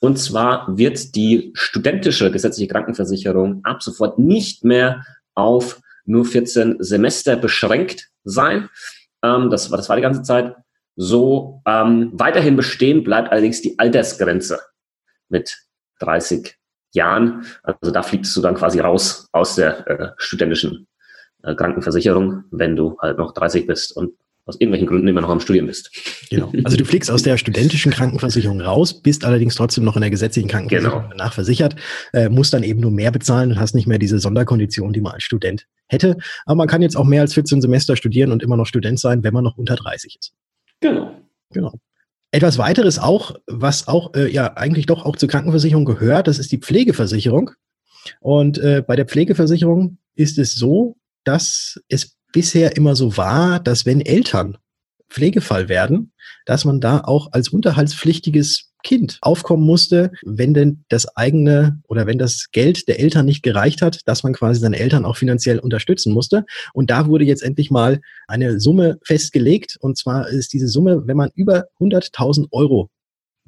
Und 0.00 0.16
zwar 0.18 0.66
wird 0.76 1.14
die 1.14 1.52
studentische 1.54 2.30
gesetzliche 2.30 2.72
Krankenversicherung 2.72 3.60
ab 3.64 3.82
sofort 3.82 4.18
nicht 4.18 4.64
mehr 4.64 5.04
auf 5.34 5.80
nur 6.06 6.24
14 6.24 6.76
Semester 6.78 7.36
beschränkt 7.36 8.08
sein. 8.24 8.70
Ähm, 9.22 9.50
das, 9.50 9.70
war, 9.70 9.76
das 9.76 9.88
war 9.88 9.96
die 9.96 10.02
ganze 10.02 10.22
Zeit 10.22 10.56
so. 10.94 11.60
Ähm, 11.66 12.12
weiterhin 12.14 12.56
bestehen 12.56 13.04
bleibt 13.04 13.30
allerdings 13.30 13.60
die 13.60 13.78
Altersgrenze 13.78 14.60
mit 15.28 15.58
30 16.00 16.56
Jahren. 16.92 17.44
Also 17.62 17.92
da 17.92 18.02
fliegst 18.02 18.34
du 18.34 18.40
dann 18.40 18.54
quasi 18.54 18.80
raus 18.80 19.28
aus 19.32 19.56
der 19.56 19.86
äh, 19.88 20.12
studentischen 20.16 20.86
äh, 21.46 21.54
Krankenversicherung, 21.54 22.44
wenn 22.50 22.76
du 22.76 22.98
halt 23.00 23.18
noch 23.18 23.32
30 23.32 23.66
bist 23.66 23.96
und 23.96 24.12
aus 24.46 24.60
irgendwelchen 24.60 24.86
Gründen 24.86 25.08
immer 25.08 25.20
noch 25.20 25.28
am 25.28 25.40
Studieren 25.40 25.66
bist. 25.66 25.90
Genau. 26.30 26.52
Also 26.62 26.76
du 26.76 26.84
fliegst 26.84 27.10
aus 27.10 27.24
der 27.24 27.36
studentischen 27.36 27.90
Krankenversicherung 27.90 28.60
raus, 28.60 29.02
bist 29.02 29.24
allerdings 29.24 29.56
trotzdem 29.56 29.84
noch 29.84 29.96
in 29.96 30.02
der 30.02 30.10
gesetzlichen 30.10 30.48
Krankenversicherung 30.48 31.10
genau. 31.10 31.16
nachversichert, 31.16 31.74
äh, 32.12 32.28
musst 32.28 32.54
dann 32.54 32.62
eben 32.62 32.80
nur 32.80 32.92
mehr 32.92 33.10
bezahlen 33.10 33.50
und 33.50 33.60
hast 33.60 33.74
nicht 33.74 33.88
mehr 33.88 33.98
diese 33.98 34.20
Sonderkondition, 34.20 34.92
die 34.92 35.00
man 35.00 35.12
als 35.12 35.24
Student 35.24 35.66
hätte. 35.88 36.16
Aber 36.44 36.54
man 36.54 36.68
kann 36.68 36.80
jetzt 36.80 36.96
auch 36.96 37.04
mehr 37.04 37.22
als 37.22 37.34
14 37.34 37.60
Semester 37.60 37.96
studieren 37.96 38.30
und 38.30 38.42
immer 38.42 38.56
noch 38.56 38.66
Student 38.66 39.00
sein, 39.00 39.24
wenn 39.24 39.34
man 39.34 39.42
noch 39.42 39.56
unter 39.56 39.74
30 39.74 40.16
ist. 40.20 40.32
Genau. 40.80 41.10
Genau. 41.50 41.72
Etwas 42.30 42.58
weiteres 42.58 42.98
auch, 43.00 43.34
was 43.46 43.88
auch 43.88 44.14
äh, 44.14 44.30
ja 44.30 44.56
eigentlich 44.56 44.86
doch 44.86 45.04
auch 45.04 45.16
zur 45.16 45.28
Krankenversicherung 45.28 45.84
gehört, 45.84 46.28
das 46.28 46.38
ist 46.38 46.52
die 46.52 46.58
Pflegeversicherung. 46.58 47.50
Und 48.20 48.58
äh, 48.58 48.84
bei 48.86 48.94
der 48.94 49.06
Pflegeversicherung 49.06 49.98
ist 50.14 50.38
es 50.38 50.54
so, 50.54 50.96
dass 51.26 51.80
es 51.88 52.16
bisher 52.32 52.76
immer 52.76 52.96
so 52.96 53.16
war, 53.16 53.60
dass 53.60 53.84
wenn 53.84 54.00
Eltern 54.00 54.58
Pflegefall 55.08 55.68
werden, 55.68 56.12
dass 56.46 56.64
man 56.64 56.80
da 56.80 57.00
auch 57.00 57.32
als 57.32 57.48
unterhaltspflichtiges 57.48 58.72
Kind 58.82 59.18
aufkommen 59.20 59.64
musste, 59.64 60.12
wenn 60.24 60.54
denn 60.54 60.84
das 60.88 61.16
eigene 61.16 61.80
oder 61.88 62.06
wenn 62.06 62.18
das 62.18 62.50
Geld 62.52 62.86
der 62.88 63.00
Eltern 63.00 63.26
nicht 63.26 63.42
gereicht 63.42 63.82
hat, 63.82 64.00
dass 64.06 64.22
man 64.22 64.32
quasi 64.32 64.60
seine 64.60 64.78
Eltern 64.78 65.04
auch 65.04 65.16
finanziell 65.16 65.58
unterstützen 65.58 66.12
musste. 66.12 66.44
Und 66.72 66.90
da 66.90 67.06
wurde 67.06 67.24
jetzt 67.24 67.42
endlich 67.42 67.70
mal 67.70 68.00
eine 68.28 68.60
Summe 68.60 68.98
festgelegt. 69.02 69.76
Und 69.80 69.98
zwar 69.98 70.28
ist 70.28 70.52
diese 70.52 70.68
Summe, 70.68 71.06
wenn 71.06 71.16
man 71.16 71.30
über 71.34 71.66
100.000 71.80 72.48
Euro 72.52 72.90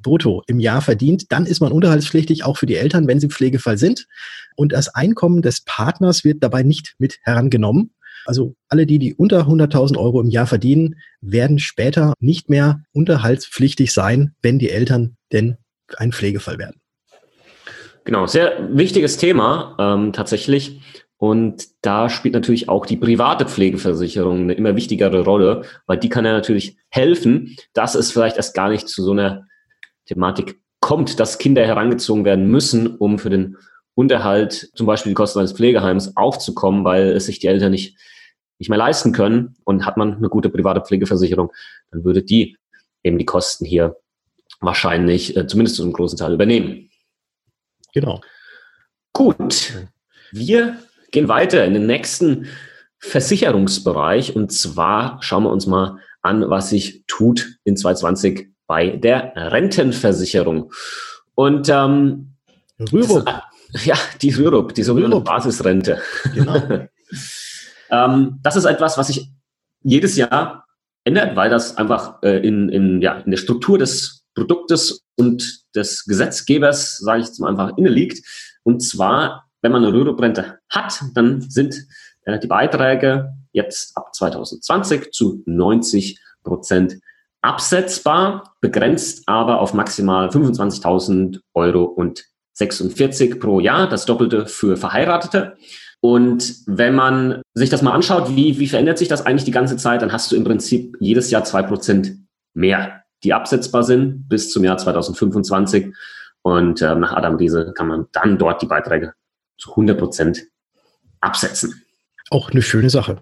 brutto 0.01 0.43
im 0.47 0.59
Jahr 0.59 0.81
verdient, 0.81 1.31
dann 1.31 1.45
ist 1.45 1.59
man 1.59 1.71
unterhaltspflichtig, 1.71 2.43
auch 2.43 2.57
für 2.57 2.65
die 2.65 2.75
Eltern, 2.75 3.07
wenn 3.07 3.19
sie 3.19 3.29
Pflegefall 3.29 3.77
sind. 3.77 4.07
Und 4.55 4.71
das 4.71 4.93
Einkommen 4.93 5.41
des 5.41 5.61
Partners 5.61 6.23
wird 6.23 6.43
dabei 6.43 6.63
nicht 6.63 6.95
mit 6.97 7.19
herangenommen. 7.23 7.91
Also 8.25 8.55
alle 8.67 8.85
die, 8.85 8.99
die 8.99 9.15
unter 9.15 9.47
100.000 9.47 9.97
Euro 9.97 10.21
im 10.21 10.29
Jahr 10.29 10.47
verdienen, 10.47 10.95
werden 11.21 11.59
später 11.59 12.13
nicht 12.19 12.49
mehr 12.49 12.83
unterhaltspflichtig 12.91 13.93
sein, 13.93 14.35
wenn 14.41 14.59
die 14.59 14.69
Eltern 14.69 15.15
denn 15.31 15.57
ein 15.97 16.11
Pflegefall 16.11 16.57
werden. 16.57 16.79
Genau, 18.03 18.27
sehr 18.27 18.69
wichtiges 18.75 19.17
Thema 19.17 19.75
ähm, 19.79 20.13
tatsächlich. 20.13 20.81
Und 21.17 21.67
da 21.81 22.09
spielt 22.09 22.33
natürlich 22.33 22.69
auch 22.69 22.85
die 22.85 22.95
private 22.95 23.45
Pflegeversicherung 23.45 24.41
eine 24.41 24.53
immer 24.53 24.75
wichtigere 24.75 25.23
Rolle, 25.25 25.63
weil 25.85 25.97
die 25.97 26.07
kann 26.07 26.23
ja 26.23 26.31
natürlich 26.31 26.77
helfen, 26.89 27.57
dass 27.73 27.93
es 27.93 28.11
vielleicht 28.11 28.37
erst 28.37 28.55
gar 28.55 28.69
nicht 28.69 28.87
zu 28.87 29.03
so 29.03 29.11
einer 29.11 29.45
Thematik 30.09 30.59
kommt, 30.79 31.19
dass 31.19 31.37
Kinder 31.37 31.65
herangezogen 31.65 32.25
werden 32.25 32.49
müssen, 32.49 32.97
um 32.97 33.19
für 33.19 33.29
den 33.29 33.57
Unterhalt, 33.93 34.71
zum 34.75 34.87
Beispiel 34.87 35.11
die 35.11 35.15
Kosten 35.15 35.39
eines 35.39 35.53
Pflegeheims, 35.53 36.15
aufzukommen, 36.17 36.83
weil 36.83 37.09
es 37.09 37.25
sich 37.25 37.39
die 37.39 37.47
Eltern 37.47 37.71
nicht, 37.71 37.97
nicht 38.57 38.69
mehr 38.69 38.77
leisten 38.77 39.11
können. 39.11 39.55
Und 39.65 39.85
hat 39.85 39.97
man 39.97 40.15
eine 40.15 40.29
gute 40.29 40.49
private 40.49 40.81
Pflegeversicherung, 40.81 41.51
dann 41.91 42.03
würde 42.03 42.23
die 42.23 42.57
eben 43.03 43.17
die 43.17 43.25
Kosten 43.25 43.65
hier 43.65 43.97
wahrscheinlich 44.61 45.37
äh, 45.37 45.47
zumindest 45.47 45.75
zu 45.75 45.83
einem 45.83 45.93
großen 45.93 46.17
Teil 46.17 46.33
übernehmen. 46.33 46.89
Genau. 47.93 48.21
Gut. 49.13 49.73
Wir 50.31 50.77
gehen 51.11 51.27
weiter 51.27 51.65
in 51.65 51.73
den 51.73 51.85
nächsten 51.85 52.47
Versicherungsbereich 52.99 54.35
und 54.35 54.51
zwar 54.51 55.21
schauen 55.21 55.43
wir 55.43 55.51
uns 55.51 55.67
mal 55.67 55.99
an, 56.21 56.49
was 56.49 56.69
sich 56.69 57.03
tut 57.07 57.57
in 57.63 57.77
2020 57.77 58.49
bei 58.69 58.91
der 58.91 59.33
Rentenversicherung. 59.35 60.71
Und 61.33 61.69
ähm, 61.69 62.35
Rürup. 62.79 63.25
Das, 63.25 63.85
ja, 63.85 63.95
die 64.21 64.29
Rürup, 64.29 64.75
die 64.75 64.83
sogenannte 64.83 65.19
Basisrente. 65.21 65.99
Genau. 66.35 66.61
ähm, 67.89 68.39
das 68.43 68.55
ist 68.55 68.65
etwas, 68.65 68.95
was 68.97 69.07
sich 69.07 69.27
jedes 69.81 70.15
Jahr 70.17 70.67
ändert, 71.03 71.35
weil 71.35 71.49
das 71.49 71.77
einfach 71.77 72.21
äh, 72.21 72.45
in, 72.47 72.69
in, 72.69 73.01
ja, 73.01 73.13
in 73.13 73.31
der 73.31 73.39
Struktur 73.39 73.79
des 73.79 74.23
Produktes 74.35 75.03
und 75.15 75.63
des 75.75 76.05
Gesetzgebers, 76.05 76.99
sage 76.99 77.21
ich 77.21 77.25
jetzt 77.25 77.39
mal 77.39 77.49
einfach, 77.49 77.75
inne 77.75 77.89
liegt. 77.89 78.23
Und 78.61 78.81
zwar, 78.81 79.49
wenn 79.63 79.71
man 79.71 79.83
eine 79.83 79.93
Rürup-Rente 79.93 80.59
hat, 80.69 81.01
dann 81.15 81.41
sind 81.41 81.87
äh, 82.25 82.37
die 82.37 82.47
Beiträge 82.47 83.33
jetzt 83.51 83.97
ab 83.97 84.13
2020 84.13 85.11
zu 85.11 85.41
90 85.47 86.21
Prozent 86.43 86.99
absetzbar, 87.41 88.55
begrenzt 88.61 89.23
aber 89.27 89.59
auf 89.59 89.73
maximal 89.73 90.29
25.000 90.29 91.39
Euro 91.53 91.83
und 91.83 92.25
46 92.53 93.39
pro 93.39 93.59
Jahr, 93.59 93.87
das 93.87 94.05
Doppelte 94.05 94.45
für 94.47 94.75
Verheiratete. 94.75 95.55
Und 96.01 96.55
wenn 96.65 96.95
man 96.95 97.41
sich 97.53 97.69
das 97.69 97.81
mal 97.81 97.91
anschaut, 97.91 98.35
wie, 98.35 98.59
wie 98.59 98.67
verändert 98.67 98.97
sich 98.97 99.07
das 99.07 99.25
eigentlich 99.25 99.45
die 99.45 99.51
ganze 99.51 99.77
Zeit, 99.77 100.01
dann 100.01 100.11
hast 100.11 100.31
du 100.31 100.35
im 100.35 100.43
Prinzip 100.43 100.95
jedes 100.99 101.31
Jahr 101.31 101.43
zwei 101.43 101.63
Prozent 101.63 102.17
mehr, 102.53 103.03
die 103.23 103.33
absetzbar 103.33 103.83
sind 103.83 104.27
bis 104.29 104.51
zum 104.51 104.63
Jahr 104.63 104.77
2025. 104.77 105.93
Und 106.41 106.81
äh, 106.81 106.95
nach 106.95 107.13
Adam 107.13 107.35
Riese 107.35 107.73
kann 107.75 107.87
man 107.87 108.07
dann 108.13 108.37
dort 108.37 108.61
die 108.61 108.65
Beiträge 108.67 109.13
zu 109.57 109.71
100 109.71 109.97
Prozent 109.97 110.45
absetzen. 111.19 111.83
Auch 112.29 112.51
eine 112.51 112.61
schöne 112.61 112.89
Sache. 112.89 113.21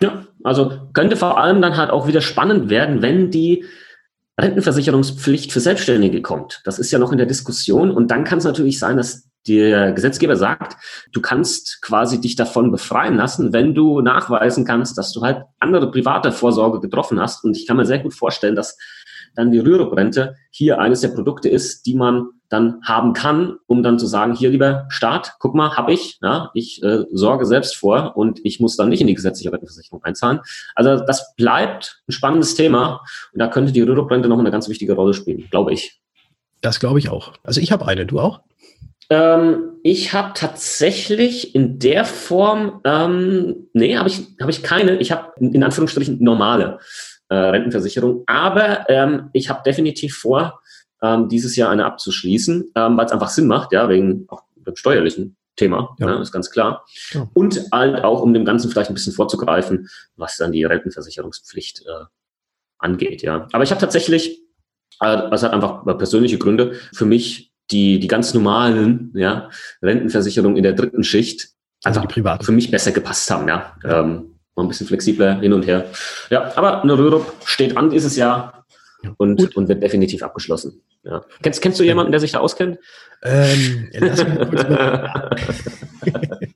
Ja, 0.00 0.24
also 0.44 0.72
könnte 0.92 1.16
vor 1.16 1.38
allem 1.38 1.60
dann 1.60 1.76
halt 1.76 1.90
auch 1.90 2.06
wieder 2.06 2.20
spannend 2.20 2.70
werden, 2.70 3.02
wenn 3.02 3.30
die 3.30 3.64
Rentenversicherungspflicht 4.38 5.52
für 5.52 5.60
Selbstständige 5.60 6.22
kommt. 6.22 6.60
Das 6.64 6.78
ist 6.78 6.90
ja 6.90 6.98
noch 6.98 7.12
in 7.12 7.18
der 7.18 7.26
Diskussion. 7.26 7.90
Und 7.90 8.10
dann 8.10 8.24
kann 8.24 8.38
es 8.38 8.44
natürlich 8.44 8.78
sein, 8.78 8.96
dass 8.96 9.28
der 9.46 9.92
Gesetzgeber 9.92 10.36
sagt, 10.36 10.76
du 11.12 11.20
kannst 11.20 11.80
quasi 11.82 12.20
dich 12.20 12.34
davon 12.34 12.70
befreien 12.70 13.16
lassen, 13.16 13.52
wenn 13.52 13.74
du 13.74 14.00
nachweisen 14.00 14.64
kannst, 14.64 14.96
dass 14.98 15.12
du 15.12 15.22
halt 15.22 15.44
andere 15.60 15.90
private 15.90 16.32
Vorsorge 16.32 16.80
getroffen 16.80 17.20
hast. 17.20 17.44
Und 17.44 17.56
ich 17.56 17.66
kann 17.66 17.76
mir 17.76 17.86
sehr 17.86 17.98
gut 17.98 18.14
vorstellen, 18.14 18.56
dass 18.56 18.76
dann 19.34 19.50
die 19.50 19.58
Rürup-Rente 19.58 20.36
hier 20.50 20.78
eines 20.78 21.00
der 21.00 21.08
Produkte 21.08 21.48
ist, 21.48 21.86
die 21.86 21.94
man 21.94 22.28
dann 22.48 22.80
haben 22.84 23.12
kann, 23.12 23.56
um 23.66 23.82
dann 23.82 23.98
zu 23.98 24.06
sagen, 24.06 24.34
hier 24.34 24.50
lieber 24.50 24.86
Staat, 24.88 25.34
guck 25.38 25.54
mal, 25.54 25.76
habe 25.76 25.92
ich, 25.92 26.18
ja, 26.22 26.50
ich 26.54 26.82
äh, 26.82 27.04
sorge 27.12 27.46
selbst 27.46 27.76
vor 27.76 28.16
und 28.16 28.40
ich 28.44 28.60
muss 28.60 28.76
dann 28.76 28.88
nicht 28.88 29.00
in 29.00 29.06
die 29.06 29.14
gesetzliche 29.14 29.52
Rentenversicherung 29.52 30.02
einzahlen. 30.04 30.40
Also 30.74 31.04
das 31.04 31.34
bleibt 31.36 32.02
ein 32.08 32.12
spannendes 32.12 32.54
Thema 32.54 33.00
und 33.32 33.40
da 33.40 33.48
könnte 33.48 33.72
die 33.72 33.80
Rürup-Rente 33.80 34.28
noch 34.28 34.38
eine 34.38 34.50
ganz 34.50 34.68
wichtige 34.68 34.94
Rolle 34.94 35.14
spielen, 35.14 35.48
glaube 35.50 35.72
ich. 35.72 36.00
Das 36.60 36.80
glaube 36.80 36.98
ich 36.98 37.08
auch. 37.08 37.32
Also 37.42 37.60
ich 37.60 37.72
habe 37.72 37.86
eine, 37.86 38.06
du 38.06 38.20
auch? 38.20 38.40
Ähm, 39.10 39.74
ich 39.82 40.12
habe 40.12 40.32
tatsächlich 40.34 41.54
in 41.54 41.78
der 41.78 42.04
Form, 42.04 42.80
ähm, 42.84 43.68
nee, 43.74 43.96
habe 43.96 44.08
ich, 44.08 44.22
hab 44.40 44.48
ich 44.48 44.62
keine. 44.62 44.96
Ich 44.96 45.12
habe 45.12 45.32
in 45.38 45.62
Anführungsstrichen 45.62 46.22
normale 46.22 46.78
äh, 47.28 47.34
Rentenversicherung. 47.34 48.22
Aber 48.26 48.88
ähm, 48.88 49.28
ich 49.32 49.50
habe 49.50 49.62
definitiv 49.64 50.16
vor, 50.16 50.60
ähm, 51.04 51.28
dieses 51.28 51.54
Jahr 51.54 51.70
eine 51.70 51.84
abzuschließen, 51.84 52.72
ähm, 52.74 52.96
weil 52.96 53.04
es 53.04 53.12
einfach 53.12 53.28
Sinn 53.28 53.46
macht, 53.46 53.72
ja, 53.72 53.88
wegen 53.90 54.24
auch 54.28 54.42
dem 54.56 54.74
steuerlichen 54.74 55.36
Thema, 55.56 55.94
ja. 55.98 56.06
ne, 56.06 56.22
ist 56.22 56.32
ganz 56.32 56.50
klar. 56.50 56.86
Ja. 57.12 57.28
Und 57.34 57.60
halt 57.70 58.02
auch, 58.02 58.22
um 58.22 58.32
dem 58.32 58.46
Ganzen 58.46 58.70
vielleicht 58.70 58.90
ein 58.90 58.94
bisschen 58.94 59.12
vorzugreifen, 59.12 59.88
was 60.16 60.38
dann 60.38 60.52
die 60.52 60.64
Rentenversicherungspflicht 60.64 61.82
äh, 61.82 62.04
angeht, 62.78 63.22
ja. 63.22 63.46
Aber 63.52 63.62
ich 63.62 63.70
habe 63.70 63.80
tatsächlich, 63.80 64.40
äh, 65.00 65.30
das 65.30 65.42
hat 65.42 65.52
einfach 65.52 65.84
persönliche 65.98 66.38
Gründe, 66.38 66.72
für 66.94 67.04
mich 67.04 67.52
die, 67.70 68.00
die 68.00 68.08
ganz 68.08 68.32
normalen 68.32 69.12
ja, 69.14 69.50
Rentenversicherungen 69.82 70.56
in 70.56 70.62
der 70.62 70.72
dritten 70.72 71.04
Schicht 71.04 71.50
also 71.84 72.00
einfach 72.00 72.42
für 72.42 72.52
mich 72.52 72.70
besser 72.70 72.92
gepasst 72.92 73.30
haben, 73.30 73.46
ja. 73.46 73.76
Ähm, 73.84 74.38
mal 74.56 74.62
ein 74.62 74.68
bisschen 74.68 74.86
flexibler 74.86 75.40
hin 75.40 75.52
und 75.52 75.66
her. 75.66 75.86
Ja, 76.30 76.56
aber 76.56 76.82
eine 76.82 76.96
Rürup 76.96 77.30
steht 77.44 77.76
an 77.76 77.90
dieses 77.90 78.16
Jahr 78.16 78.64
und, 79.16 79.56
und 79.56 79.68
wird 79.68 79.82
definitiv 79.82 80.22
abgeschlossen. 80.22 80.82
Ja. 81.04 81.24
Kennst, 81.42 81.62
kennst 81.62 81.80
du 81.80 81.84
jemanden, 81.84 82.12
der 82.12 82.20
sich 82.20 82.32
da 82.32 82.40
auskennt? 82.40 82.78
Ähm, 83.22 83.88
lass 83.92 84.24
mich 84.24 84.38
kurz 84.38 84.64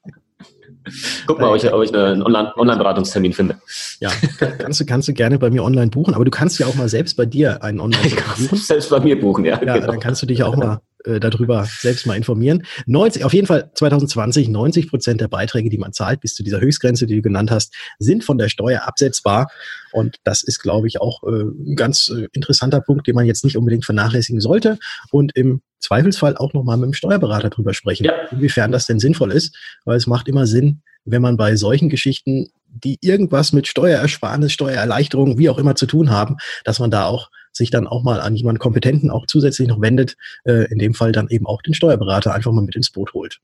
Guck 1.26 1.40
mal, 1.40 1.50
ob 1.50 1.57
ich, 1.57 1.73
ob 1.73 1.83
ich 1.83 1.95
einen 1.95 2.23
Online-Beratungstermin 2.23 3.33
finde. 3.33 3.57
Ja, 4.00 4.11
kannst 4.38 4.81
du, 4.81 4.87
kannst 4.87 5.09
du 5.09 5.12
gerne 5.12 5.38
bei 5.38 5.50
mir 5.50 5.64
online 5.64 5.90
buchen, 5.90 6.14
aber 6.14 6.25
du 6.25 6.31
kannst 6.31 6.59
ja 6.59 6.67
auch 6.67 6.75
mal 6.75 6.88
selbst 6.88 7.17
bei 7.17 7.26
dir 7.26 7.62
einen 7.62 7.81
online 7.81 8.02
buchen. 8.38 8.57
Selbst 8.57 8.90
bei 8.90 9.00
mir 9.00 9.21
buchen, 9.21 9.45
ja. 9.45 9.62
Ja, 9.62 9.75
genau. 9.75 9.87
dann 9.88 10.00
kannst 10.00 10.23
du 10.23 10.26
dich 10.26 10.43
auch 10.43 10.57
mal 10.57 10.81
äh, 11.05 11.21
darüber 11.21 11.67
selbst 11.67 12.07
mal 12.07 12.17
informieren. 12.17 12.64
90, 12.87 13.25
auf 13.25 13.33
jeden 13.33 13.47
Fall 13.47 13.71
2020, 13.75 14.49
90 14.49 14.90
Prozent 14.90 15.21
der 15.21 15.28
Beiträge, 15.28 15.69
die 15.69 15.78
man 15.78 15.93
zahlt, 15.93 16.21
bis 16.21 16.35
zu 16.35 16.43
dieser 16.43 16.61
Höchstgrenze, 16.61 17.07
die 17.07 17.17
du 17.17 17.23
genannt 17.23 17.50
hast, 17.50 17.75
sind 17.99 18.25
von 18.25 18.38
der 18.38 18.49
Steuer 18.49 18.83
absetzbar. 18.87 19.49
Und 19.92 20.16
das 20.25 20.42
ist, 20.42 20.61
glaube 20.61 20.87
ich, 20.87 21.00
auch 21.00 21.23
äh, 21.25 21.42
ein 21.42 21.76
ganz 21.76 22.09
äh, 22.09 22.28
interessanter 22.33 22.80
Punkt, 22.80 23.07
den 23.07 23.14
man 23.14 23.26
jetzt 23.26 23.45
nicht 23.45 23.57
unbedingt 23.57 23.85
vernachlässigen 23.85 24.40
sollte. 24.40 24.78
Und 25.11 25.35
im 25.37 25.62
Zweifelsfall 25.80 26.37
auch 26.37 26.52
nochmal 26.52 26.76
mit 26.76 26.87
dem 26.87 26.95
Steuerberater 26.95 27.50
drüber 27.50 27.75
sprechen, 27.75 28.04
ja. 28.04 28.12
inwiefern 28.30 28.73
das 28.73 28.87
denn 28.87 28.99
sinnvoll 28.99 29.33
ist, 29.33 29.57
weil 29.85 29.97
es 29.97 30.07
macht 30.07 30.28
immer 30.28 30.47
Sinn, 30.47 30.83
wenn 31.04 31.23
man 31.23 31.37
bei 31.37 31.57
solchen 31.57 31.88
Geschichten, 31.88 32.50
die 32.66 32.99
irgendwas 33.00 33.52
mit 33.52 33.66
Steuerersparnis, 33.66 34.52
Steuererleichterung, 34.52 35.38
wie 35.38 35.49
auch 35.49 35.59
immer 35.59 35.75
zu 35.75 35.87
tun 35.87 36.11
haben, 36.11 36.37
dass 36.64 36.80
man 36.80 36.90
da 36.90 37.07
auch 37.07 37.30
sich 37.52 37.71
dann 37.71 37.87
auch 37.87 38.02
mal 38.02 38.21
an 38.21 38.37
jemanden 38.37 38.59
Kompetenten 38.59 39.11
auch 39.11 39.26
zusätzlich 39.26 39.68
noch 39.68 39.80
wendet, 39.80 40.16
äh, 40.45 40.71
in 40.71 40.78
dem 40.78 40.95
Fall 40.95 41.12
dann 41.12 41.28
eben 41.28 41.47
auch 41.47 41.62
den 41.62 41.75
Steuerberater 41.75 42.35
einfach 42.35 42.52
mal 42.52 42.64
mit 42.64 42.76
ins 42.76 42.90
Boot 42.90 43.14
holt. 43.14 43.40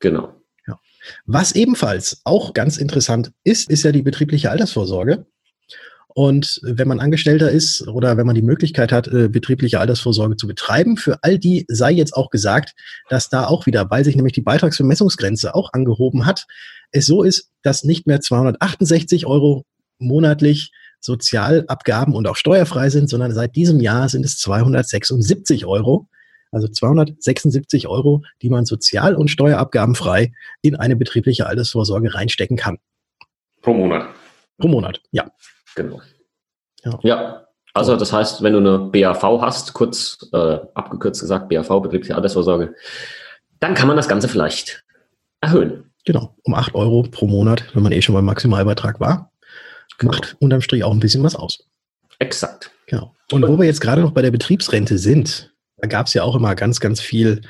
Genau. 0.00 0.34
Ja. 0.66 0.78
Was 1.26 1.52
ebenfalls 1.52 2.20
auch 2.24 2.54
ganz 2.54 2.76
interessant 2.76 3.32
ist, 3.44 3.70
ist 3.70 3.84
ja 3.84 3.92
die 3.92 4.02
betriebliche 4.02 4.50
Altersvorsorge. 4.50 5.26
Und 6.16 6.60
wenn 6.62 6.88
man 6.88 6.98
Angestellter 6.98 7.50
ist 7.50 7.86
oder 7.88 8.16
wenn 8.16 8.24
man 8.24 8.34
die 8.34 8.40
Möglichkeit 8.40 8.90
hat, 8.90 9.06
äh, 9.06 9.28
betriebliche 9.28 9.80
Altersvorsorge 9.80 10.36
zu 10.36 10.46
betreiben, 10.46 10.96
für 10.96 11.18
all 11.20 11.38
die 11.38 11.66
sei 11.68 11.92
jetzt 11.92 12.16
auch 12.16 12.30
gesagt, 12.30 12.72
dass 13.10 13.28
da 13.28 13.46
auch 13.46 13.66
wieder, 13.66 13.90
weil 13.90 14.02
sich 14.02 14.16
nämlich 14.16 14.32
die 14.32 14.40
Beitragsvermessungsgrenze 14.40 15.54
auch 15.54 15.74
angehoben 15.74 16.24
hat, 16.24 16.46
es 16.90 17.04
so 17.04 17.22
ist, 17.22 17.50
dass 17.62 17.84
nicht 17.84 18.06
mehr 18.06 18.22
268 18.22 19.26
Euro 19.26 19.66
monatlich 19.98 20.72
Sozialabgaben 21.00 22.14
und 22.14 22.26
auch 22.26 22.36
steuerfrei 22.36 22.88
sind, 22.88 23.10
sondern 23.10 23.34
seit 23.34 23.54
diesem 23.54 23.80
Jahr 23.80 24.08
sind 24.08 24.24
es 24.24 24.38
276 24.38 25.66
Euro. 25.66 26.08
Also 26.50 26.66
276 26.66 27.88
Euro, 27.88 28.22
die 28.40 28.48
man 28.48 28.64
sozial- 28.64 29.16
und 29.16 29.28
steuerabgabenfrei 29.28 30.32
in 30.62 30.76
eine 30.76 30.96
betriebliche 30.96 31.46
Altersvorsorge 31.46 32.14
reinstecken 32.14 32.56
kann. 32.56 32.78
Pro 33.60 33.74
Monat. 33.74 34.08
Pro 34.56 34.68
Monat, 34.68 35.02
ja. 35.10 35.30
Genau. 35.76 36.02
Ja. 36.82 36.98
ja. 37.02 37.46
Also 37.72 37.96
das 37.96 38.12
heißt, 38.12 38.42
wenn 38.42 38.54
du 38.54 38.58
eine 38.58 38.78
BAV 38.78 39.22
hast, 39.40 39.74
kurz 39.74 40.18
äh, 40.32 40.58
abgekürzt 40.74 41.20
gesagt, 41.20 41.48
BAV, 41.48 41.68
betriebliche 41.82 42.16
Altersvorsorge, 42.16 42.74
dann 43.60 43.74
kann 43.74 43.86
man 43.86 43.96
das 43.96 44.08
Ganze 44.08 44.28
vielleicht 44.28 44.84
erhöhen. 45.40 45.92
Genau, 46.04 46.34
um 46.42 46.54
8 46.54 46.74
Euro 46.74 47.02
pro 47.02 47.26
Monat, 47.26 47.64
wenn 47.74 47.82
man 47.82 47.92
eh 47.92 48.00
schon 48.00 48.14
beim 48.14 48.24
Maximalbeitrag 48.24 48.98
war. 48.98 49.30
Genau. 49.98 50.12
Macht 50.12 50.36
unterm 50.40 50.62
Strich 50.62 50.84
auch 50.84 50.92
ein 50.92 51.00
bisschen 51.00 51.22
was 51.22 51.36
aus. 51.36 51.58
Exakt. 52.18 52.70
Genau. 52.86 53.14
Und 53.30 53.46
wo 53.46 53.58
wir 53.58 53.66
jetzt 53.66 53.80
gerade 53.80 54.00
noch 54.00 54.12
bei 54.12 54.22
der 54.22 54.30
Betriebsrente 54.30 54.98
sind, 54.98 55.52
da 55.78 55.88
gab 55.88 56.06
es 56.06 56.14
ja 56.14 56.22
auch 56.22 56.34
immer 56.34 56.54
ganz, 56.54 56.80
ganz 56.80 57.00
viel 57.00 57.42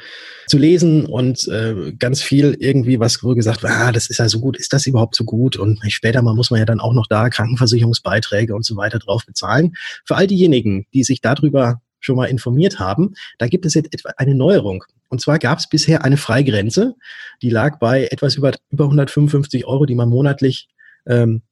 zu 0.49 0.59
lesen 0.59 1.07
und 1.07 1.47
äh, 1.49 1.93
ganz 1.99 2.23
viel 2.23 2.57
irgendwie, 2.59 2.99
was 2.99 3.23
wohl 3.23 3.35
gesagt 3.35 3.63
wird, 3.63 3.73
ah, 3.73 3.93
das 3.93 4.09
ist 4.09 4.19
ja 4.19 4.29
so 4.29 4.41
gut, 4.41 4.57
ist 4.57 4.73
das 4.73 4.87
überhaupt 4.87 5.17
so 5.17 5.25
gut? 5.25 5.57
Und 5.57 5.81
später 5.89 6.23
mal 6.23 6.35
muss 6.35 6.51
man 6.51 6.59
ja 6.59 6.67
dann 6.67 6.81
auch 6.81 6.93
noch 6.93 7.07
da 7.07 7.29
Krankenversicherungsbeiträge 7.29 8.55
und 8.55 8.65
so 8.65 8.77
weiter 8.77 8.99
drauf 8.99 9.25
bezahlen. 9.27 9.75
Für 10.05 10.17
all 10.17 10.27
diejenigen, 10.27 10.87
die 10.93 11.05
sich 11.05 11.21
darüber 11.21 11.81
schon 12.01 12.17
mal 12.17 12.27
informiert 12.27 12.79
haben, 12.79 13.15
da 13.39 13.49
gibt 13.49 13.67
es 13.67 13.75
jetzt 13.75 13.93
etwa 13.93 14.11
eine 14.17 14.35
Neuerung. 14.35 14.85
Und 15.09 15.21
zwar 15.21 15.39
gab 15.39 15.59
es 15.59 15.69
bisher 15.69 16.05
eine 16.05 16.17
Freigrenze, 16.17 16.95
die 17.43 17.51
lag 17.51 17.79
bei 17.79 18.09
etwas 18.11 18.35
über, 18.37 18.53
über 18.71 18.85
155 18.85 19.67
Euro, 19.67 19.87
die 19.87 19.95
man 19.95 20.09
monatlich 20.09 20.69
ähm, 21.07 21.43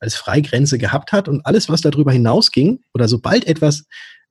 als 0.00 0.14
Freigrenze 0.14 0.78
gehabt 0.78 1.12
hat. 1.12 1.28
Und 1.28 1.44
alles, 1.46 1.68
was 1.68 1.80
darüber 1.80 2.12
hinausging, 2.12 2.80
oder 2.94 3.08
sobald 3.08 3.46
etwas 3.46 3.84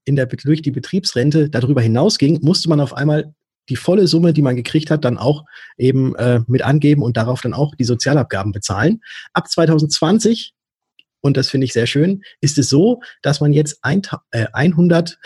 in 0.08 0.16
der, 0.16 0.26
durch 0.26 0.62
die 0.62 0.70
Betriebsrente 0.70 1.50
darüber 1.50 1.82
hinausging, 1.82 2.40
musste 2.42 2.68
man 2.68 2.80
auf 2.80 2.94
einmal 2.94 3.34
die 3.68 3.76
volle 3.76 4.06
Summe, 4.06 4.32
die 4.32 4.40
man 4.40 4.56
gekriegt 4.56 4.90
hat, 4.90 5.04
dann 5.04 5.18
auch 5.18 5.44
eben 5.76 6.16
äh, 6.16 6.40
mit 6.46 6.62
angeben 6.62 7.02
und 7.02 7.18
darauf 7.18 7.42
dann 7.42 7.52
auch 7.52 7.74
die 7.74 7.84
Sozialabgaben 7.84 8.50
bezahlen. 8.50 9.02
Ab 9.34 9.50
2020, 9.50 10.54
und 11.20 11.36
das 11.36 11.50
finde 11.50 11.66
ich 11.66 11.74
sehr 11.74 11.86
schön, 11.86 12.22
ist 12.40 12.56
es 12.56 12.70
so, 12.70 13.02
dass 13.20 13.42
man 13.42 13.52
jetzt 13.52 13.78
ein, 13.82 14.00
äh, 14.30 14.46
100, 14.54 15.18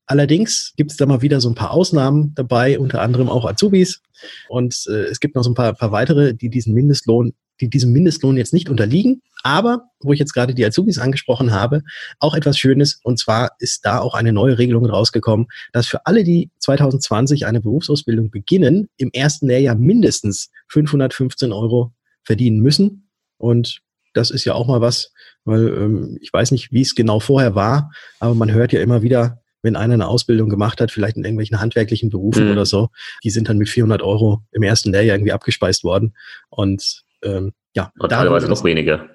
Allerdings 0.08 0.74
gibt 0.78 0.92
es 0.92 0.98
da 0.98 1.08
mal 1.08 1.24
wieder 1.24 1.42
so 1.42 1.50
ein 1.50 1.56
paar 1.56 1.72
Ausnahmen 1.72 2.34
dabei, 2.36 2.78
unter 2.80 3.02
anderem 3.02 3.28
auch 3.28 3.46
Azubis. 3.46 4.02
Und 4.50 4.86
äh, 4.88 5.06
es 5.06 5.20
gibt 5.20 5.36
noch 5.36 5.44
so 5.44 5.50
ein 5.50 5.56
paar, 5.56 5.74
paar 5.74 5.92
weitere, 5.92 6.36
die 6.36 6.50
diesen 6.50 6.76
Mindestlohn, 6.76 7.34
die 7.60 7.70
diesem 7.70 7.92
Mindestlohn 7.92 8.38
jetzt 8.38 8.54
nicht 8.54 8.70
unterliegen. 8.70 9.24
Aber, 9.42 9.90
wo 10.02 10.14
ich 10.14 10.20
jetzt 10.20 10.34
gerade 10.34 10.54
die 10.54 10.66
Azubis 10.66 11.00
angesprochen 11.00 11.52
habe, 11.52 11.82
auch 12.20 12.36
etwas 12.36 12.58
Schönes. 12.58 13.00
Und 13.04 13.18
zwar 13.18 13.52
ist 13.60 13.86
da 13.86 14.00
auch 14.00 14.14
eine 14.14 14.32
neue 14.32 14.58
Regelung 14.58 14.86
rausgekommen, 14.86 15.48
dass 15.74 15.88
für 15.88 16.06
alle, 16.06 16.24
die 16.24 16.52
2020 16.60 17.48
eine 17.48 17.62
Berufsausbildung 17.62 18.30
beginnen, 18.30 18.90
im 18.98 19.10
ersten 19.12 19.48
Lehrjahr 19.48 19.76
mindestens 19.76 20.52
515 20.68 21.52
Euro 21.52 21.94
verdienen 22.24 22.60
müssen. 22.60 23.10
Und 23.38 23.82
das 24.16 24.32
ist 24.32 24.46
ja 24.46 24.54
auch 24.54 24.68
mal 24.68 24.82
was, 24.82 25.12
weil 25.44 25.68
ähm, 25.68 26.18
ich 26.22 26.32
weiß 26.32 26.52
nicht, 26.52 26.72
wie 26.72 26.82
es 26.82 26.96
genau 26.96 27.20
vorher 27.20 27.54
war, 27.54 27.92
aber 28.20 28.34
man 28.34 28.52
hört 28.52 28.74
ja 28.74 28.82
immer 28.82 29.02
wieder, 29.02 29.42
wenn 29.62 29.76
einer 29.76 29.96
eine 29.96 30.08
Ausbildung 30.08 30.50
gemacht 30.50 30.80
hat, 30.80 30.92
vielleicht 30.92 31.18
in 31.18 31.24
irgendwelchen 31.24 31.60
handwerklichen 31.60 32.10
Berufen 32.10 32.46
mhm. 32.46 32.52
oder 32.52 32.66
so, 32.66 32.90
die 33.24 33.30
sind 33.30 33.50
dann 33.50 33.58
mit 33.58 33.68
400 33.68 34.02
Euro 34.02 34.42
im 34.52 34.64
ersten 34.64 34.92
Lehrjahr 34.92 35.16
irgendwie 35.16 35.34
abgespeist 35.34 35.84
worden. 35.84 36.16
Und 36.50 37.04
ähm, 37.24 37.54
ja, 37.76 37.92
Und 38.00 38.10
teilweise 38.10 38.48
noch 38.48 38.64
weniger. 38.64 39.10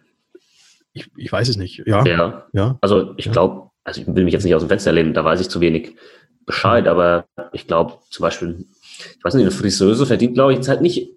Ich, 0.92 1.08
ich 1.16 1.30
weiß 1.30 1.48
es 1.48 1.56
nicht. 1.56 1.82
Ja. 1.86 2.04
ja. 2.04 2.46
ja. 2.52 2.78
Also 2.80 3.14
ich 3.16 3.26
ja. 3.26 3.32
glaube, 3.32 3.70
also 3.84 4.00
ich 4.00 4.06
will 4.08 4.24
mich 4.24 4.32
jetzt 4.32 4.44
nicht 4.44 4.54
aus 4.54 4.62
dem 4.62 4.68
Fenster 4.68 4.92
lehnen, 4.92 5.14
da 5.14 5.24
weiß 5.24 5.40
ich 5.40 5.48
zu 5.48 5.60
wenig 5.60 5.94
Bescheid, 6.46 6.88
aber 6.88 7.26
ich 7.52 7.66
glaube 7.66 7.98
zum 8.10 8.24
Beispiel, 8.24 8.66
ich 9.16 9.24
weiß 9.24 9.34
nicht, 9.34 9.44
eine 9.44 9.52
Friseuse 9.52 10.04
verdient, 10.04 10.34
glaube 10.34 10.52
ich, 10.52 10.58
jetzt 10.58 10.68
halt 10.68 10.82
nicht 10.82 11.16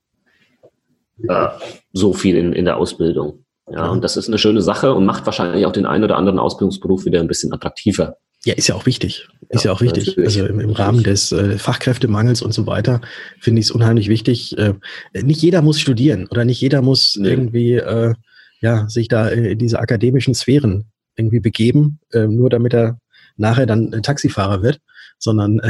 äh, 1.27 1.49
so 1.91 2.13
viel 2.13 2.37
in, 2.37 2.53
in 2.53 2.65
der 2.65 2.77
Ausbildung. 2.77 3.43
Ja, 3.71 3.87
und 3.89 4.03
das 4.03 4.17
ist 4.17 4.27
eine 4.27 4.37
schöne 4.37 4.61
Sache 4.61 4.93
und 4.93 5.05
macht 5.05 5.25
wahrscheinlich 5.25 5.65
auch 5.65 5.71
den 5.71 5.85
einen 5.85 6.03
oder 6.03 6.17
anderen 6.17 6.39
Ausbildungsberuf 6.39 7.05
wieder 7.05 7.19
ein 7.19 7.27
bisschen 7.27 7.53
attraktiver. 7.53 8.17
Ja, 8.45 8.55
ist 8.55 8.67
ja 8.67 8.75
auch 8.75 8.85
wichtig. 8.85 9.29
Ist 9.49 9.63
ja, 9.63 9.71
ja 9.71 9.75
auch 9.75 9.81
wichtig. 9.81 10.07
Natürlich. 10.07 10.37
Also 10.37 10.45
im, 10.45 10.59
im 10.59 10.71
Rahmen 10.71 11.01
des 11.01 11.31
äh, 11.31 11.57
Fachkräftemangels 11.57 12.41
und 12.41 12.53
so 12.53 12.67
weiter 12.67 12.99
finde 13.39 13.61
ich 13.61 13.67
es 13.67 13.71
unheimlich 13.71 14.09
wichtig. 14.09 14.57
Äh, 14.57 14.73
nicht 15.13 15.41
jeder 15.41 15.61
muss 15.61 15.79
studieren 15.79 16.27
oder 16.29 16.43
nicht 16.43 16.59
jeder 16.59 16.81
muss 16.81 17.15
nee. 17.17 17.29
irgendwie 17.29 17.75
äh, 17.75 18.13
ja, 18.59 18.87
sich 18.89 19.07
da 19.07 19.29
in 19.29 19.57
diese 19.59 19.79
akademischen 19.79 20.33
Sphären 20.33 20.91
irgendwie 21.15 21.39
begeben, 21.39 21.99
äh, 22.11 22.27
nur 22.27 22.49
damit 22.49 22.73
er 22.73 22.99
nachher 23.37 23.65
dann 23.65 23.91
Taxifahrer 24.03 24.61
wird, 24.61 24.79
sondern 25.19 25.59
äh, 25.59 25.69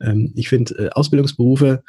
ähm, 0.00 0.32
ich 0.36 0.48
finde 0.48 0.74
äh, 0.86 0.90
Ausbildungsberufe 0.90 1.82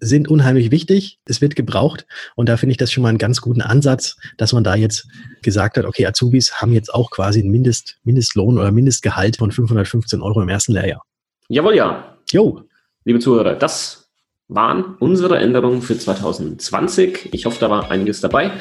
sind 0.00 0.28
unheimlich 0.28 0.70
wichtig. 0.70 1.18
Es 1.24 1.40
wird 1.40 1.56
gebraucht. 1.56 2.06
Und 2.34 2.48
da 2.48 2.56
finde 2.56 2.72
ich 2.72 2.76
das 2.76 2.92
schon 2.92 3.02
mal 3.02 3.10
einen 3.10 3.18
ganz 3.18 3.40
guten 3.40 3.62
Ansatz, 3.62 4.16
dass 4.36 4.52
man 4.52 4.64
da 4.64 4.74
jetzt 4.74 5.08
gesagt 5.42 5.76
hat, 5.76 5.84
okay, 5.84 6.06
Azubis 6.06 6.60
haben 6.60 6.72
jetzt 6.72 6.92
auch 6.92 7.10
quasi 7.10 7.40
einen 7.40 7.50
Mindest, 7.50 7.98
Mindestlohn 8.04 8.58
oder 8.58 8.70
Mindestgehalt 8.72 9.36
von 9.36 9.52
515 9.52 10.20
Euro 10.22 10.42
im 10.42 10.48
ersten 10.48 10.72
Lehrjahr. 10.72 11.02
Jawohl, 11.48 11.76
ja. 11.76 12.16
Jo. 12.30 12.62
Liebe 13.04 13.20
Zuhörer, 13.20 13.54
das 13.54 14.06
waren 14.48 14.96
unsere 15.00 15.38
Änderungen 15.38 15.82
für 15.82 15.98
2020. 15.98 17.30
Ich 17.32 17.46
hoffe, 17.46 17.58
da 17.60 17.70
war 17.70 17.90
einiges 17.90 18.20
dabei, 18.20 18.52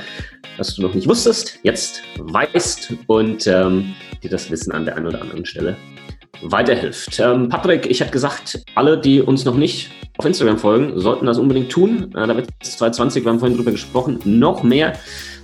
was 0.58 0.76
du 0.76 0.82
noch 0.82 0.93
nicht 0.93 1.08
wusstest, 1.08 1.60
jetzt 1.63 2.02
weißt 2.17 2.93
und 3.08 3.45
ähm, 3.48 3.93
dir 4.24 4.30
das 4.30 4.50
Wissen 4.50 4.71
an 4.71 4.86
der 4.86 4.98
einen 4.98 5.08
oder 5.08 5.21
anderen 5.21 5.45
Stelle 5.45 5.78
weiterhilft. 6.41 7.19
Ähm, 7.19 7.50
Patrick, 7.50 7.86
ich 7.89 8.00
hätte 8.00 8.12
gesagt, 8.12 8.63
alle, 8.74 9.00
die 9.00 9.21
uns 9.21 9.45
noch 9.45 9.56
nicht 9.56 9.91
auf 10.17 10.25
Instagram 10.25 10.58
folgen, 10.58 10.99
sollten 10.99 11.25
das 11.25 11.38
unbedingt 11.38 11.71
tun. 11.71 12.13
Äh, 12.15 12.28
da 12.28 12.36
wird 12.36 12.49
es 12.62 12.78
2020, 12.78 13.23
wir 13.23 13.32
haben 13.32 13.39
vorhin 13.39 13.58
drüber 13.58 13.71
gesprochen, 13.71 14.19
noch 14.23 14.63
mehr 14.63 14.93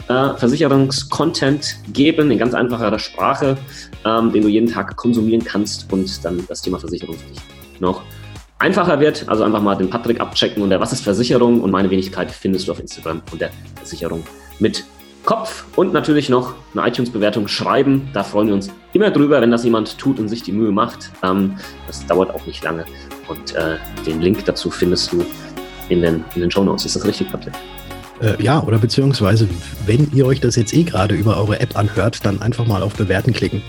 äh, 0.07 0.37
Versicherungskontent 0.37 1.77
geben 1.93 2.31
in 2.31 2.37
ganz 2.37 2.53
einfacher 2.53 2.97
Sprache, 2.99 3.57
ähm, 4.05 4.31
den 4.31 4.43
du 4.43 4.47
jeden 4.47 4.71
Tag 4.71 4.95
konsumieren 4.95 5.43
kannst 5.43 5.91
und 5.91 6.23
dann 6.25 6.45
das 6.47 6.61
Thema 6.61 6.79
Versicherung 6.79 7.15
für 7.15 7.33
dich 7.33 7.41
noch 7.79 8.01
einfacher 8.59 8.99
wird. 8.99 9.27
Also 9.27 9.43
einfach 9.43 9.61
mal 9.61 9.75
den 9.75 9.89
Patrick 9.89 10.19
abchecken 10.19 10.61
und 10.63 10.69
der 10.69 10.79
Was 10.79 10.93
ist 10.93 11.03
Versicherung 11.03 11.61
und 11.61 11.71
meine 11.71 11.89
Wenigkeit 11.89 12.31
findest 12.31 12.67
du 12.67 12.71
auf 12.71 12.79
Instagram 12.79 13.21
und 13.31 13.41
der 13.41 13.51
Versicherung 13.75 14.23
mit 14.59 14.83
Kopf 15.23 15.65
und 15.75 15.93
natürlich 15.93 16.29
noch 16.29 16.55
eine 16.73 16.87
iTunes-Bewertung 16.87 17.47
schreiben. 17.47 18.09
Da 18.13 18.23
freuen 18.23 18.47
wir 18.47 18.55
uns 18.55 18.69
immer 18.93 19.11
drüber, 19.11 19.41
wenn 19.41 19.51
das 19.51 19.63
jemand 19.63 19.97
tut 19.97 20.19
und 20.19 20.29
sich 20.29 20.43
die 20.43 20.51
Mühe 20.51 20.71
macht. 20.71 21.11
Ähm, 21.23 21.57
das 21.87 22.05
dauert 22.07 22.33
auch 22.33 22.45
nicht 22.45 22.63
lange. 22.63 22.85
Und 23.27 23.53
äh, 23.55 23.77
den 24.05 24.21
Link 24.21 24.43
dazu 24.45 24.71
findest 24.71 25.11
du 25.11 25.23
in 25.89 26.01
den, 26.01 26.25
in 26.35 26.41
den 26.41 26.51
Show 26.51 26.63
Notes. 26.63 26.85
Ist 26.85 26.95
das 26.95 27.05
richtig, 27.05 27.31
Patrick? 27.31 27.53
Äh, 28.21 28.41
ja, 28.41 28.61
oder 28.63 28.77
beziehungsweise, 28.77 29.47
wenn 29.85 30.11
ihr 30.13 30.25
euch 30.25 30.39
das 30.39 30.55
jetzt 30.55 30.73
eh 30.73 30.83
gerade 30.83 31.15
über 31.15 31.37
eure 31.37 31.59
App 31.59 31.77
anhört, 31.77 32.25
dann 32.25 32.41
einfach 32.41 32.65
mal 32.65 32.83
auf 32.83 32.93
Bewerten 32.93 33.33
klicken. 33.33 33.61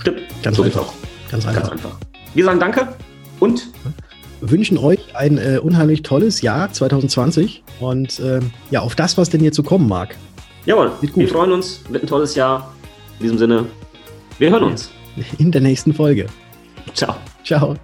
Stimmt. 0.00 0.20
Ganz 0.42 0.56
so 0.56 0.62
einfach. 0.62 0.92
Ganz 1.30 1.46
einfach. 1.46 1.62
Ganz 1.62 1.72
einfach. 1.72 1.96
Wir 2.34 2.44
sagen 2.44 2.60
Danke 2.60 2.88
und 3.40 3.68
wünschen 4.40 4.78
euch 4.78 5.00
ein 5.14 5.38
äh, 5.38 5.58
unheimlich 5.62 6.02
tolles 6.02 6.42
Jahr 6.42 6.72
2020 6.72 7.62
und 7.80 8.18
äh, 8.20 8.40
ja, 8.70 8.80
auf 8.80 8.94
das, 8.94 9.16
was 9.16 9.30
denn 9.30 9.42
jetzt 9.42 9.56
so 9.56 9.62
kommen 9.62 9.88
mag. 9.88 10.16
Jawohl, 10.66 10.92
wir 11.00 11.28
freuen 11.28 11.52
uns, 11.52 11.82
wird 11.88 12.04
ein 12.04 12.06
tolles 12.06 12.34
Jahr. 12.34 12.72
In 13.18 13.22
diesem 13.24 13.38
Sinne, 13.38 13.66
wir 14.38 14.50
hören 14.50 14.64
uns. 14.64 14.90
In 15.38 15.52
der 15.52 15.60
nächsten 15.60 15.92
Folge. 15.92 16.26
Ciao. 16.94 17.16
Ciao. 17.44 17.76